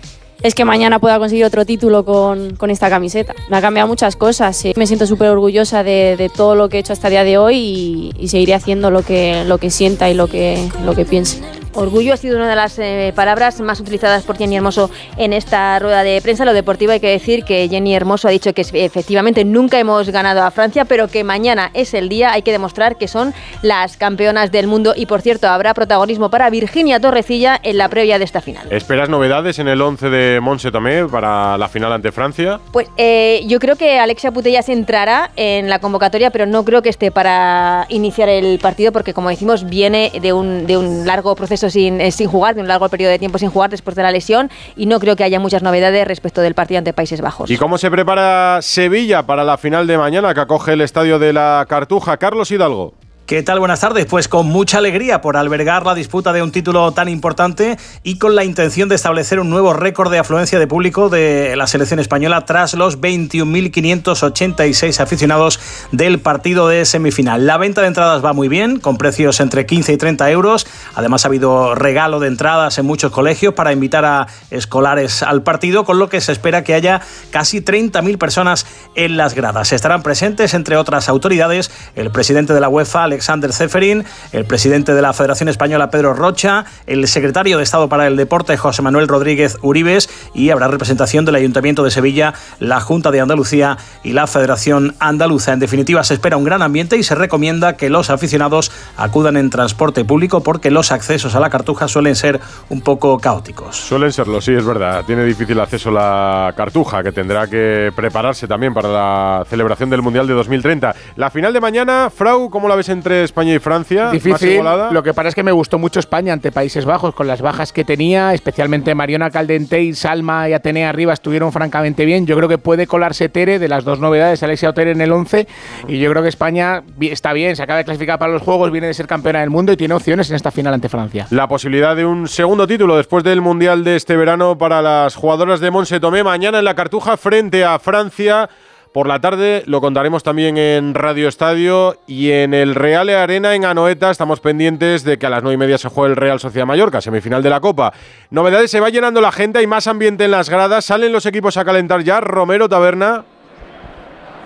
es 0.48 0.56
que 0.56 0.64
mañana 0.64 1.00
pueda 1.00 1.20
conseguir 1.20 1.44
otro 1.44 1.66
título 1.66 2.06
con, 2.06 2.56
con 2.56 2.70
esta 2.70 2.90
camiseta. 2.90 3.36
Me 3.50 3.58
ha 3.58 3.62
cambiado 3.62 3.88
muchas 3.88 4.16
cosas, 4.16 4.64
me 4.76 4.88
siento 4.88 5.06
súper 5.06 5.30
orgullosa 5.30 5.84
de, 5.84 6.16
de, 6.18 6.30
todo 6.30 6.56
lo 6.56 6.70
que 6.70 6.78
he 6.78 6.80
hecho 6.80 6.94
hasta 6.94 7.08
el 7.08 7.12
día 7.12 7.24
de 7.26 7.38
hoy 7.38 7.58
y, 7.58 8.14
y, 8.18 8.30
seguiré 8.30 8.54
haciendo 8.54 8.90
lo 8.90 9.04
que, 9.04 9.44
lo 9.46 9.58
que 9.58 9.70
sienta 9.70 10.10
y 10.10 10.14
lo 10.14 10.28
que, 10.28 10.70
lo 10.86 10.96
que 10.96 11.04
piense. 11.04 11.42
Orgullo 11.78 12.14
ha 12.14 12.18
sido 12.18 12.38
una 12.38 12.50
de 12.50 12.56
las 12.56 12.80
eh, 12.80 13.14
palabras 13.16 13.62
más 13.62 13.80
utilizadas 13.80 14.24
por 14.24 14.36
Jenny 14.36 14.56
Hermoso 14.56 14.90
en 15.16 15.32
esta 15.32 15.78
rueda 15.78 16.02
de 16.02 16.20
prensa. 16.24 16.44
Lo 16.44 16.54
deportivo 16.54 16.92
hay 16.92 17.00
que 17.00 17.10
decir 17.10 17.44
que 17.44 17.70
Jenny 17.70 17.94
Hermoso 17.94 18.28
ha 18.28 18.32
dicho 18.32 18.52
que 18.54 18.62
efectivamente 18.62 19.46
nunca 19.46 19.78
hemos 19.78 20.10
ganado 20.10 20.42
a 20.42 20.50
Francia, 20.50 20.86
pero 20.86 21.08
que 21.08 21.24
mañana 21.24 21.70
es 21.76 21.94
el 21.94 22.10
día. 22.10 22.34
Hay 22.34 22.42
que 22.42 22.52
demostrar 22.52 22.98
que 22.98 23.08
son 23.08 23.32
las 23.62 23.96
campeonas 23.96 24.52
del 24.52 24.66
mundo 24.66 24.94
y, 24.96 25.06
por 25.06 25.22
cierto, 25.22 25.50
habrá 25.50 25.76
protagonismo 25.76 26.32
para 26.32 26.50
Virginia 26.50 27.00
Torrecilla 27.00 27.60
en 27.62 27.78
la 27.78 27.90
previa 27.90 28.18
de 28.18 28.26
esta 28.26 28.42
final. 28.42 28.68
¿Esperas 28.72 29.08
novedades 29.08 29.60
en 29.60 29.68
el 29.68 29.80
11 29.80 30.10
de 30.10 30.37
Monse 30.40 30.72
Tomé 30.72 31.06
para 31.06 31.58
la 31.58 31.68
final 31.68 31.92
ante 31.92 32.12
Francia? 32.12 32.60
Pues 32.72 32.88
eh, 32.98 33.44
yo 33.48 33.60
creo 33.60 33.76
que 33.76 34.00
Alexia 34.00 34.32
Putellas 34.32 34.70
entrará 34.70 35.32
en 35.36 35.70
la 35.70 35.80
convocatoria, 35.80 36.32
pero 36.32 36.46
no 36.46 36.64
creo 36.64 36.82
que 36.82 36.90
esté 36.90 37.12
para 37.12 37.86
iniciar 37.90 38.30
el 38.30 38.60
partido 38.60 38.92
porque, 38.92 39.14
como 39.14 39.30
decimos, 39.30 39.66
viene 39.66 40.12
de 40.22 40.34
un, 40.34 40.68
de 40.68 40.78
un 40.78 41.06
largo 41.06 41.36
proceso 41.36 41.70
sin, 41.70 42.02
eh, 42.02 42.12
sin 42.12 42.28
jugar, 42.28 42.56
de 42.56 42.62
un 42.62 42.68
largo 42.68 42.90
periodo 42.90 43.12
de 43.12 43.20
tiempo 43.20 43.38
sin 43.38 43.50
jugar 43.50 43.70
después 43.70 43.96
de 43.96 44.04
la 44.04 44.12
lesión 44.12 44.50
y 44.76 44.86
no 44.86 45.00
creo 45.00 45.16
que 45.16 45.24
haya 45.24 45.40
muchas 45.40 45.64
novedades 45.64 46.08
respecto 46.08 46.42
del 46.42 46.54
partido 46.54 46.80
ante 46.80 46.94
Países 46.94 47.22
Bajos. 47.22 47.50
¿Y 47.50 47.58
cómo 47.58 47.78
se 47.78 47.90
prepara 47.92 48.60
Sevilla 48.62 49.24
para 49.24 49.44
la 49.44 49.58
final 49.58 49.88
de 49.88 49.98
mañana 49.98 50.34
que 50.34 50.42
acoge 50.42 50.74
el 50.74 50.82
estadio 50.82 51.20
de 51.20 51.34
la 51.34 51.66
Cartuja? 51.68 52.18
Carlos 52.18 52.52
Hidalgo. 52.52 52.94
¿Qué 53.28 53.44
tal? 53.44 53.60
Buenas 53.60 53.82
tardes. 53.82 54.06
Pues 54.06 54.30
con 54.30 54.48
mucha 54.48 54.78
alegría 54.78 55.20
por 55.20 55.36
albergar 55.36 55.86
la 55.86 55.94
disputa 55.94 56.32
de 56.32 56.42
un 56.42 56.54
título 56.54 56.94
tan 56.94 57.10
importante 57.10 57.78
y 58.02 58.20
con 58.20 58.36
la 58.36 58.46
intención 58.46 58.88
de 58.88 58.96
establecer 58.96 59.42
un 59.42 59.50
nuevo 59.50 59.74
récord 59.74 60.10
de 60.10 60.18
afluencia 60.18 60.60
de 60.60 60.68
público 60.68 61.10
de 61.10 61.54
la 61.58 61.68
selección 61.68 62.00
española 62.00 62.46
tras 62.46 62.74
los 62.74 63.02
21.586 63.02 65.02
aficionados 65.02 65.60
del 65.92 66.22
partido 66.22 66.70
de 66.70 66.86
semifinal. 66.86 67.46
La 67.46 67.58
venta 67.58 67.82
de 67.82 67.88
entradas 67.88 68.24
va 68.24 68.32
muy 68.32 68.48
bien, 68.48 68.80
con 68.80 68.98
precios 68.98 69.42
entre 69.42 69.66
15 69.66 69.92
y 69.92 69.98
30 69.98 70.32
euros. 70.32 70.66
Además 70.96 71.26
ha 71.26 71.28
habido 71.28 71.76
regalo 71.76 72.22
de 72.22 72.30
entradas 72.30 72.78
en 72.78 72.86
muchos 72.86 73.12
colegios 73.12 73.56
para 73.56 73.74
invitar 73.74 74.06
a 74.06 74.28
escolares 74.52 75.22
al 75.22 75.44
partido, 75.44 75.84
con 75.84 76.00
lo 76.00 76.08
que 76.08 76.22
se 76.22 76.32
espera 76.32 76.64
que 76.64 76.76
haya 76.76 77.02
casi 77.30 77.60
30.000 77.60 78.18
personas 78.18 78.66
en 78.96 79.18
las 79.18 79.34
gradas. 79.34 79.74
Estarán 79.74 80.02
presentes, 80.02 80.54
entre 80.54 80.78
otras 80.78 81.10
autoridades, 81.10 81.72
el 81.98 82.10
presidente 82.10 82.54
de 82.54 82.62
la 82.62 82.70
UEFA, 82.70 83.17
Alexander 83.18 83.52
Zeferin, 83.52 84.06
el 84.32 84.46
presidente 84.46 84.94
de 84.94 85.02
la 85.02 85.12
Federación 85.12 85.50
Española 85.50 85.90
Pedro 85.90 86.14
Rocha, 86.14 86.66
el 86.86 87.08
secretario 87.08 87.58
de 87.58 87.64
Estado 87.64 87.90
para 87.90 88.06
el 88.06 88.16
Deporte 88.16 88.56
José 88.58 88.84
Manuel 88.84 89.08
Rodríguez 89.08 89.58
Uribes 89.64 90.08
y 90.36 90.52
habrá 90.52 90.68
representación 90.68 91.26
del 91.26 91.34
Ayuntamiento 91.34 91.84
de 91.84 91.90
Sevilla, 91.90 92.36
la 92.60 92.80
Junta 92.80 93.10
de 93.10 93.20
Andalucía 93.20 93.80
y 94.04 94.14
la 94.14 94.28
Federación 94.28 94.94
Andaluza. 95.00 95.52
En 95.52 95.60
definitiva, 95.60 96.04
se 96.04 96.14
espera 96.14 96.38
un 96.38 96.44
gran 96.44 96.62
ambiente 96.62 96.96
y 96.96 97.02
se 97.02 97.16
recomienda 97.16 97.76
que 97.76 97.90
los 97.90 98.12
aficionados 98.12 98.72
acudan 98.98 99.36
en 99.36 99.50
transporte 99.50 100.06
público 100.06 100.44
porque 100.44 100.70
los 100.70 100.92
accesos 100.92 101.34
a 101.34 101.40
la 101.40 101.50
Cartuja 101.50 101.88
suelen 101.88 102.16
ser 102.16 102.40
un 102.70 102.82
poco 102.82 103.18
caóticos. 103.18 103.78
Suelen 103.78 104.14
serlo, 104.14 104.42
sí, 104.42 104.54
es 104.54 104.64
verdad. 104.64 105.06
Tiene 105.06 105.24
difícil 105.24 105.60
acceso 105.60 105.90
la 105.90 106.54
Cartuja, 106.56 107.02
que 107.02 107.12
tendrá 107.12 107.48
que 107.48 107.92
prepararse 107.96 108.48
también 108.48 108.76
para 108.76 108.90
la 108.90 109.44
celebración 109.50 109.90
del 109.90 110.04
Mundial 110.04 110.28
de 110.28 110.36
2030. 110.36 110.94
La 111.16 111.32
final 111.32 111.52
de 111.52 111.62
mañana, 111.62 112.12
Frau, 112.16 112.52
¿cómo 112.52 112.68
la 112.68 112.76
ves 112.76 112.90
entre 113.08 113.24
España 113.24 113.54
y 113.54 113.60
Francia? 113.60 114.12
Difícil. 114.12 114.62
Lo 114.92 115.02
que 115.02 115.14
pasa 115.14 115.30
es 115.30 115.36
que 115.36 115.44
me 115.44 115.54
gustó 115.54 115.80
mucho 115.80 116.00
España 116.00 116.34
ante 116.34 116.52
Países 116.52 116.84
Bajos, 116.84 117.16
con 117.16 117.26
las 117.26 117.42
bajas 117.42 117.72
que 117.72 117.86
tenía, 117.86 118.34
especialmente 118.34 118.94
Mariona 118.96 119.30
Caldentey, 119.30 119.94
Salma 119.94 120.50
y 120.50 120.54
Atenea 120.54 120.90
arriba 120.90 121.14
estuvieron 121.14 121.54
francamente 121.54 122.04
bien. 122.04 122.26
Yo 122.26 122.36
creo 122.36 122.50
que 122.50 122.58
puede 122.58 122.86
colarse 122.86 123.30
Tere 123.30 123.60
de 123.60 123.70
las 123.70 123.86
dos 123.86 124.00
novedades, 124.00 124.44
Alexia 124.44 124.70
Otere 124.70 124.92
en 124.92 125.00
el 125.00 125.12
11, 125.12 125.48
y 125.88 126.00
yo 126.00 126.10
creo 126.12 126.22
que 126.22 126.30
España 126.30 126.84
está 127.00 127.32
bien, 127.32 127.56
se 127.56 127.64
acaba 127.64 127.78
de 127.78 127.86
clasificar 127.86 128.20
para 128.20 128.34
los 128.34 128.42
Juegos, 128.42 128.72
viene 128.72 128.88
de 128.88 128.94
ser 128.94 129.08
campeona 129.08 129.40
del 129.40 129.50
mundo 129.50 129.72
y 129.72 129.78
tiene 129.78 129.94
opciones 129.94 130.30
en 130.30 130.36
esta 130.36 130.52
final 130.52 130.74
ante 130.74 130.90
Francia. 130.90 131.28
La 131.30 131.48
posibilidad 131.48 131.96
de 131.96 132.06
un 132.06 132.28
segundo 132.28 132.68
título 132.68 132.98
después 132.98 133.24
del 133.24 133.40
Mundial 133.40 133.86
de 133.86 133.96
este 133.96 134.18
verano 134.18 134.58
para 134.58 134.82
las 134.82 135.16
jugadoras 135.16 135.62
de 135.62 135.72
Monse 135.72 136.02
Tomé 136.02 136.24
mañana 136.24 136.60
en 136.60 136.66
la 136.66 136.76
Cartuja 136.76 137.16
frente 137.16 137.64
a 137.64 137.80
Francia. 137.80 138.50
Por 138.94 139.08
la 139.08 139.20
tarde 139.20 139.64
lo 139.66 139.82
contaremos 139.82 140.24
también 140.24 140.58
en 140.58 140.94
Radio 140.94 141.28
Estadio 141.28 141.98
y 142.08 142.32
en 142.32 142.54
el 142.54 142.74
Real 142.74 143.10
Arena 143.10 143.54
en 143.54 143.66
Anoeta. 143.66 144.10
Estamos 144.10 144.40
pendientes 144.40 145.04
de 145.04 145.18
que 145.20 145.26
a 145.26 145.30
las 145.30 145.44
nueve 145.44 145.56
y 145.56 145.58
media 145.58 145.78
se 145.78 145.90
juegue 145.90 146.12
el 146.12 146.16
Real 146.16 146.40
Sociedad 146.40 146.66
Mallorca, 146.66 147.02
semifinal 147.02 147.44
de 147.44 147.50
la 147.50 147.60
Copa. 147.60 147.94
Novedades, 148.30 148.72
se 148.72 148.80
va 148.80 148.90
llenando 148.90 149.22
la 149.22 149.32
gente, 149.32 149.60
hay 149.60 149.68
más 149.68 149.88
ambiente 149.88 150.26
en 150.26 150.32
las 150.32 150.50
gradas, 150.50 150.86
salen 150.86 151.12
los 151.12 151.26
equipos 151.26 151.58
a 151.58 151.66
calentar 151.66 152.02
ya. 152.02 152.22
Romero 152.22 152.70
Taberna. 152.70 153.24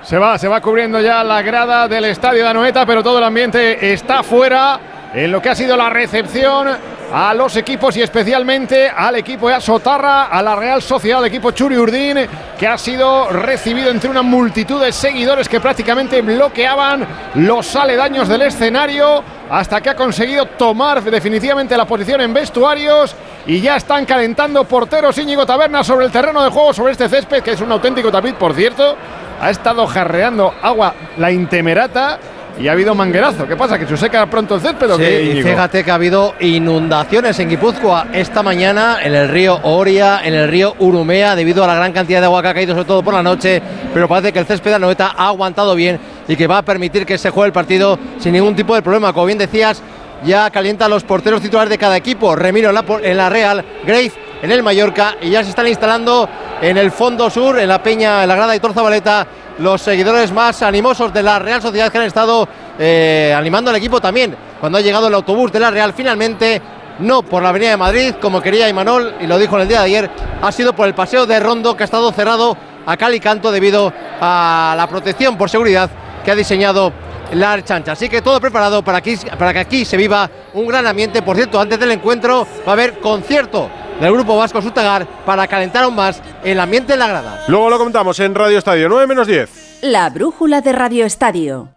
Se 0.02 0.18
va, 0.18 0.38
se 0.38 0.48
va 0.48 0.60
cubriendo 0.60 1.00
ya 1.00 1.24
la 1.24 1.42
grada 1.44 1.88
del 1.88 2.06
estadio 2.06 2.44
de 2.44 2.50
Anoeta, 2.50 2.86
pero 2.86 3.04
todo 3.04 3.20
el 3.20 3.24
ambiente 3.24 3.94
está 3.94 4.24
fuera 4.24 4.80
en 5.14 5.32
lo 5.32 5.42
que 5.42 5.50
ha 5.50 5.56
sido 5.56 5.78
la 5.78 5.90
recepción 5.90 6.68
a 7.14 7.34
los 7.34 7.58
equipos 7.58 7.98
y 7.98 8.02
especialmente 8.02 8.90
al 8.90 9.16
equipo 9.16 9.50
de 9.50 9.60
Sotarra, 9.60 10.28
a 10.28 10.42
la 10.42 10.56
Real 10.56 10.82
Sociedad, 10.82 11.26
equipo 11.26 11.52
Churi 11.52 11.78
Urdín, 11.78 12.18
que 12.58 12.68
ha 12.68 12.78
sido 12.78 13.30
recibido 13.30 13.90
entre 13.90 14.10
una 14.10 14.22
multitud 14.22 14.82
de 14.82 14.94
seguidores 14.94 15.50
que 15.50 15.60
prácticamente 15.60 16.22
bloqueaban 16.22 17.06
los 17.36 17.76
aledaños 17.76 18.30
del 18.30 18.44
escenario 18.44 19.24
hasta 19.50 19.82
que 19.82 19.90
ha 19.90 19.96
conseguido 19.96 20.46
tomar 20.46 21.04
definitivamente 21.04 21.76
la 21.76 21.86
posición 21.86 22.22
en 22.22 22.34
vestuarios 22.34 23.14
y 23.46 23.60
ya 23.60 23.76
están 23.76 24.06
calentando 24.06 24.64
porteros 24.64 25.18
Íñigo 25.18 25.46
Taberna 25.46 25.84
sobre 25.84 26.06
el 26.06 26.12
terreno 26.12 26.42
de 26.44 26.50
juego, 26.50 26.74
sobre 26.74 26.94
este 26.94 27.10
césped, 27.10 27.44
que 27.44 27.52
es 27.52 27.62
un 27.62 27.72
auténtico 27.72 28.12
tapiz, 28.12 28.34
por 28.36 28.54
cierto. 28.54 28.96
Ha 29.42 29.50
estado 29.50 29.88
jarreando 29.88 30.54
agua 30.62 30.94
la 31.18 31.32
intemerata 31.32 32.20
y 32.60 32.68
ha 32.68 32.72
habido 32.74 32.94
manguerazo. 32.96 33.48
¿Qué 33.48 33.56
pasa? 33.56 33.78
¿Que 33.78 33.86
se 33.86 33.98
seca 33.98 34.26
pronto 34.28 34.56
el 34.56 34.62
césped 34.62 34.90
sí? 34.98 35.04
Y 35.04 35.44
fíjate 35.44 35.84
que 35.84 35.92
ha 35.92 35.96
habido 35.96 36.36
inundaciones 36.40 37.40
en 37.40 37.50
Guipúzcoa 37.50 38.08
esta 38.14 38.44
mañana 38.44 39.00
en 39.02 39.16
el 39.16 39.30
río 39.30 39.60
Oria, 39.64 40.22
en 40.24 40.34
el 40.34 40.50
río 40.50 40.76
Urumea, 40.80 41.36
debido 41.36 41.64
a 41.64 41.68
la 41.68 41.76
gran 41.76 41.92
cantidad 41.94 42.20
de 42.20 42.26
agua 42.26 42.42
que 42.42 42.48
ha 42.50 42.54
caído, 42.54 42.74
sobre 42.74 42.86
todo 42.86 43.04
por 43.04 43.14
la 43.14 43.24
noche. 43.24 43.62
Pero 43.94 44.08
parece 44.08 44.32
que 44.32 44.40
el 44.40 44.46
césped 44.46 44.72
de 44.72 44.76
Anoeta 44.76 45.14
ha 45.18 45.28
aguantado 45.28 45.76
bien 45.76 46.00
y 46.28 46.36
que 46.36 46.48
va 46.48 46.60
a 46.60 46.62
permitir 46.62 47.06
que 47.06 47.18
se 47.18 47.30
juegue 47.30 47.48
el 47.48 47.54
partido 47.54 47.98
sin 48.20 48.34
ningún 48.34 48.56
tipo 48.56 48.76
de 48.76 48.82
problema. 48.82 49.14
Como 49.14 49.26
bien 49.26 49.38
decías, 49.38 49.82
ya 50.24 50.50
calienta 50.50 50.88
los 50.88 51.04
porteros 51.04 51.42
titulares 51.42 51.70
de 51.70 51.78
cada 51.78 51.98
equipo. 51.98 52.36
Remiro 52.36 52.70
en 52.70 52.76
la, 52.76 52.86
en 53.02 53.18
la 53.18 53.30
Real, 53.30 53.66
Grave 53.86 54.12
en 54.42 54.52
el 54.52 54.64
Mallorca 54.64 55.16
y 55.22 55.30
ya 55.30 55.44
se 55.44 55.50
están 55.50 55.68
instalando 55.68 56.28
en 56.62 56.78
el 56.78 56.92
fondo 56.92 57.30
sur, 57.30 57.58
en 57.58 57.68
la 57.68 57.82
Peña, 57.82 58.22
en 58.22 58.30
la 58.30 58.36
grada 58.36 58.54
de 58.54 58.60
Torzabaleta, 58.60 59.26
los 59.58 59.82
seguidores 59.82 60.32
más 60.32 60.62
animosos 60.62 61.12
de 61.12 61.24
la 61.24 61.40
Real 61.40 61.62
Sociedad 61.62 61.92
que 61.92 61.98
han 61.98 62.04
estado 62.06 62.48
eh, 62.78 63.34
animando 63.36 63.72
al 63.72 63.76
equipo 63.78 64.00
también. 64.00 64.36
Cuando 64.60 64.78
ha 64.78 64.82
llegado 64.82 65.08
el 65.08 65.14
autobús 65.16 65.52
de 65.52 65.60
la 65.60 65.72
Real, 65.72 65.92
finalmente, 65.94 66.62
no 67.00 67.24
por 67.24 67.42
la 67.42 67.50
Avenida 67.50 67.72
de 67.72 67.78
Madrid, 67.78 68.14
como 68.22 68.42
quería 68.42 68.70
Imanol, 68.70 69.16
y 69.20 69.28
lo 69.28 69.40
dijo 69.40 69.56
en 69.56 69.64
el 69.64 69.68
día 69.68 69.80
de 69.80 69.86
ayer, 69.86 70.10
ha 70.40 70.52
sido 70.52 70.74
por 70.74 70.88
el 70.88 70.94
paseo 70.94 71.26
de 71.26 71.40
Rondo, 71.40 71.76
que 71.76 71.84
ha 71.84 71.86
estado 71.86 72.12
cerrado 72.12 72.56
a 72.86 72.96
cal 72.96 73.16
y 73.16 73.20
canto 73.20 73.52
debido 73.52 73.92
a 74.20 74.76
la 74.78 74.88
protección 74.88 75.38
por 75.38 75.50
seguridad 75.50 75.90
que 76.24 76.30
ha 76.30 76.36
diseñado 76.36 76.94
la 77.34 77.64
chancha. 77.64 77.94
Así 77.94 78.08
que 78.08 78.22
todo 78.22 78.40
preparado 78.40 78.84
para 78.84 79.02
que 79.02 79.60
aquí 79.60 79.84
se 79.84 79.98
viva 79.98 80.30
un 80.54 80.68
gran 80.68 80.86
ambiente. 80.86 81.24
Por 81.24 81.36
cierto, 81.36 81.60
antes 81.60 81.80
del 81.80 81.92
encuentro 81.92 82.46
va 82.68 82.72
a 82.72 82.74
haber 82.74 83.00
concierto 83.00 83.70
del 84.02 84.14
grupo 84.14 84.36
vasco 84.36 84.62
Sutagar 84.62 85.08
para 85.26 85.48
calentar 85.48 85.84
aún 85.84 85.96
más 85.96 86.22
el 86.44 86.60
ambiente 86.60 86.94
en 86.94 87.00
la 87.00 87.08
grada. 87.08 87.44
Luego 87.48 87.70
lo 87.70 87.78
comentamos 87.78 88.20
en 88.20 88.34
Radio 88.34 88.58
Estadio 88.58 88.90
9 88.90 89.08
menos 89.08 89.28
10. 89.28 89.80
La 89.84 90.10
brújula 90.10 90.62
de 90.62 90.72
Radio 90.72 91.06
Estadio. 91.06 91.70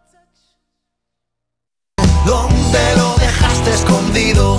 ¿Dónde 2.24 2.78
lo 2.96 3.14
dejaste 3.16 3.70
escondido? 3.70 4.58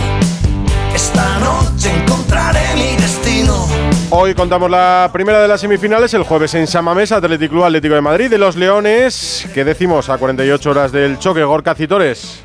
Esta 0.94 1.40
noche 1.40 1.92
encontraré 1.92 2.76
mi 2.76 2.96
destino. 2.96 3.66
Hoy 4.12 4.36
contamos 4.36 4.70
la 4.70 5.10
primera 5.12 5.42
de 5.42 5.48
las 5.48 5.62
semifinales, 5.62 6.14
el 6.14 6.24
jueves 6.24 6.54
en 6.54 6.68
Samamés, 6.68 7.12
Atlético 7.12 7.54
Club 7.54 7.64
Atlético 7.66 7.96
de 7.96 8.02
Madrid, 8.02 8.30
de 8.30 8.38
los 8.38 8.56
Leones, 8.56 9.48
que 9.54 9.66
decimos 9.66 10.10
a 10.10 10.18
48 10.18 10.70
horas 10.70 10.92
del 10.92 11.18
choque, 11.18 11.44
Gorka 11.44 11.74
Citores. 11.74 12.44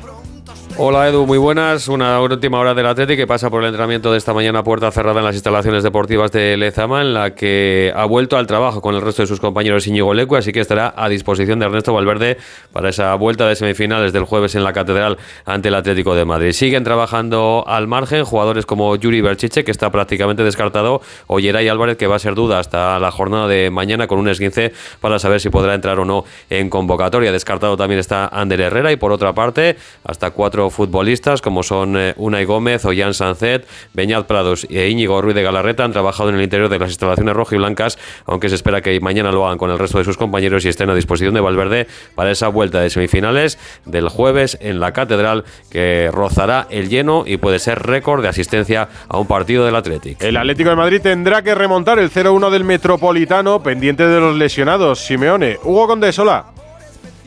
Hola 0.77 1.09
Edu, 1.09 1.27
muy 1.27 1.37
buenas. 1.37 1.89
Una 1.89 2.19
última 2.21 2.57
hora 2.57 2.73
del 2.73 2.85
Atlético 2.85 3.17
que 3.17 3.27
pasa 3.27 3.49
por 3.49 3.61
el 3.61 3.67
entrenamiento 3.67 4.11
de 4.11 4.17
esta 4.17 4.33
mañana 4.33 4.63
puerta 4.63 4.89
cerrada 4.89 5.19
en 5.19 5.25
las 5.25 5.35
instalaciones 5.35 5.83
deportivas 5.83 6.31
de 6.31 6.55
Lezama, 6.55 7.01
en 7.01 7.13
la 7.13 7.35
que 7.35 7.91
ha 7.93 8.05
vuelto 8.05 8.37
al 8.37 8.47
trabajo 8.47 8.81
con 8.81 8.95
el 8.95 9.01
resto 9.01 9.21
de 9.21 9.27
sus 9.27 9.39
compañeros 9.39 9.85
Íñigo 9.85 10.13
Lecu, 10.13 10.37
así 10.37 10.51
que 10.53 10.61
estará 10.61 10.93
a 10.95 11.09
disposición 11.09 11.59
de 11.59 11.65
Ernesto 11.65 11.93
Valverde 11.93 12.37
para 12.71 12.89
esa 12.89 13.13
vuelta 13.15 13.47
de 13.47 13.55
semifinales 13.55 14.13
del 14.13 14.23
jueves 14.23 14.55
en 14.55 14.63
la 14.63 14.71
Catedral 14.71 15.17
ante 15.45 15.67
el 15.67 15.75
Atlético 15.75 16.15
de 16.15 16.25
Madrid. 16.25 16.53
Siguen 16.53 16.83
trabajando 16.83 17.65
al 17.67 17.87
margen 17.87 18.23
jugadores 18.23 18.65
como 18.65 18.95
Yuri 18.95 19.21
Berchiche, 19.21 19.63
que 19.65 19.71
está 19.71 19.91
prácticamente 19.91 20.43
descartado, 20.43 21.01
o 21.27 21.39
Yeray 21.39 21.67
Álvarez, 21.67 21.97
que 21.97 22.07
va 22.07 22.15
a 22.15 22.19
ser 22.19 22.33
duda 22.33 22.59
hasta 22.59 22.97
la 22.97 23.11
jornada 23.11 23.47
de 23.47 23.69
mañana 23.69 24.07
con 24.07 24.19
un 24.19 24.29
esguince 24.29 24.71
para 25.01 25.19
saber 25.19 25.41
si 25.41 25.49
podrá 25.49 25.75
entrar 25.75 25.99
o 25.99 26.05
no 26.05 26.23
en 26.49 26.69
convocatoria. 26.69 27.31
Descartado 27.31 27.75
también 27.75 27.99
está 27.99 28.27
Ander 28.27 28.61
Herrera 28.61 28.91
y 28.91 28.95
por 28.95 29.11
otra 29.11 29.33
parte, 29.33 29.75
hasta 30.03 30.31
cuatro 30.31 30.60
futbolistas 30.69 31.41
como 31.41 31.63
son 31.63 31.97
eh, 31.97 32.13
Unai 32.17 32.45
Gómez, 32.45 32.85
Ollán 32.85 33.13
Sancet, 33.13 33.67
Beñat 33.93 34.27
Prados 34.27 34.67
e 34.69 34.89
Íñigo 34.89 35.21
Ruiz 35.21 35.35
de 35.35 35.43
Galarreta 35.43 35.83
han 35.83 35.91
trabajado 35.91 36.29
en 36.29 36.35
el 36.35 36.43
interior 36.43 36.69
de 36.69 36.79
las 36.79 36.89
instalaciones 36.89 37.33
rojo 37.33 37.55
y 37.55 37.57
blancas, 37.57 37.97
aunque 38.25 38.49
se 38.49 38.55
espera 38.55 38.81
que 38.81 38.99
mañana 38.99 39.31
lo 39.31 39.45
hagan 39.45 39.57
con 39.57 39.71
el 39.71 39.79
resto 39.79 39.97
de 39.97 40.03
sus 40.03 40.17
compañeros 40.17 40.65
y 40.65 40.69
estén 40.69 40.89
a 40.89 40.95
disposición 40.95 41.33
de 41.33 41.41
Valverde 41.41 41.87
para 42.15 42.31
esa 42.31 42.47
vuelta 42.47 42.81
de 42.81 42.89
semifinales 42.89 43.57
del 43.85 44.09
jueves 44.09 44.57
en 44.61 44.79
la 44.79 44.93
Catedral 44.93 45.45
que 45.71 46.09
rozará 46.11 46.67
el 46.69 46.89
lleno 46.89 47.23
y 47.25 47.37
puede 47.37 47.59
ser 47.59 47.79
récord 47.79 48.21
de 48.21 48.27
asistencia 48.27 48.89
a 49.07 49.17
un 49.17 49.27
partido 49.27 49.65
del 49.65 49.75
Athletic. 49.75 50.21
El 50.21 50.37
Atlético 50.37 50.69
de 50.69 50.75
Madrid 50.75 51.01
tendrá 51.01 51.41
que 51.41 51.55
remontar 51.55 51.99
el 51.99 52.11
0-1 52.11 52.49
del 52.49 52.63
Metropolitano 52.63 53.63
pendiente 53.63 54.07
de 54.07 54.19
los 54.19 54.35
lesionados. 54.35 54.99
Simeone, 54.99 55.57
Hugo 55.63 55.87
Condesola. 55.87 56.60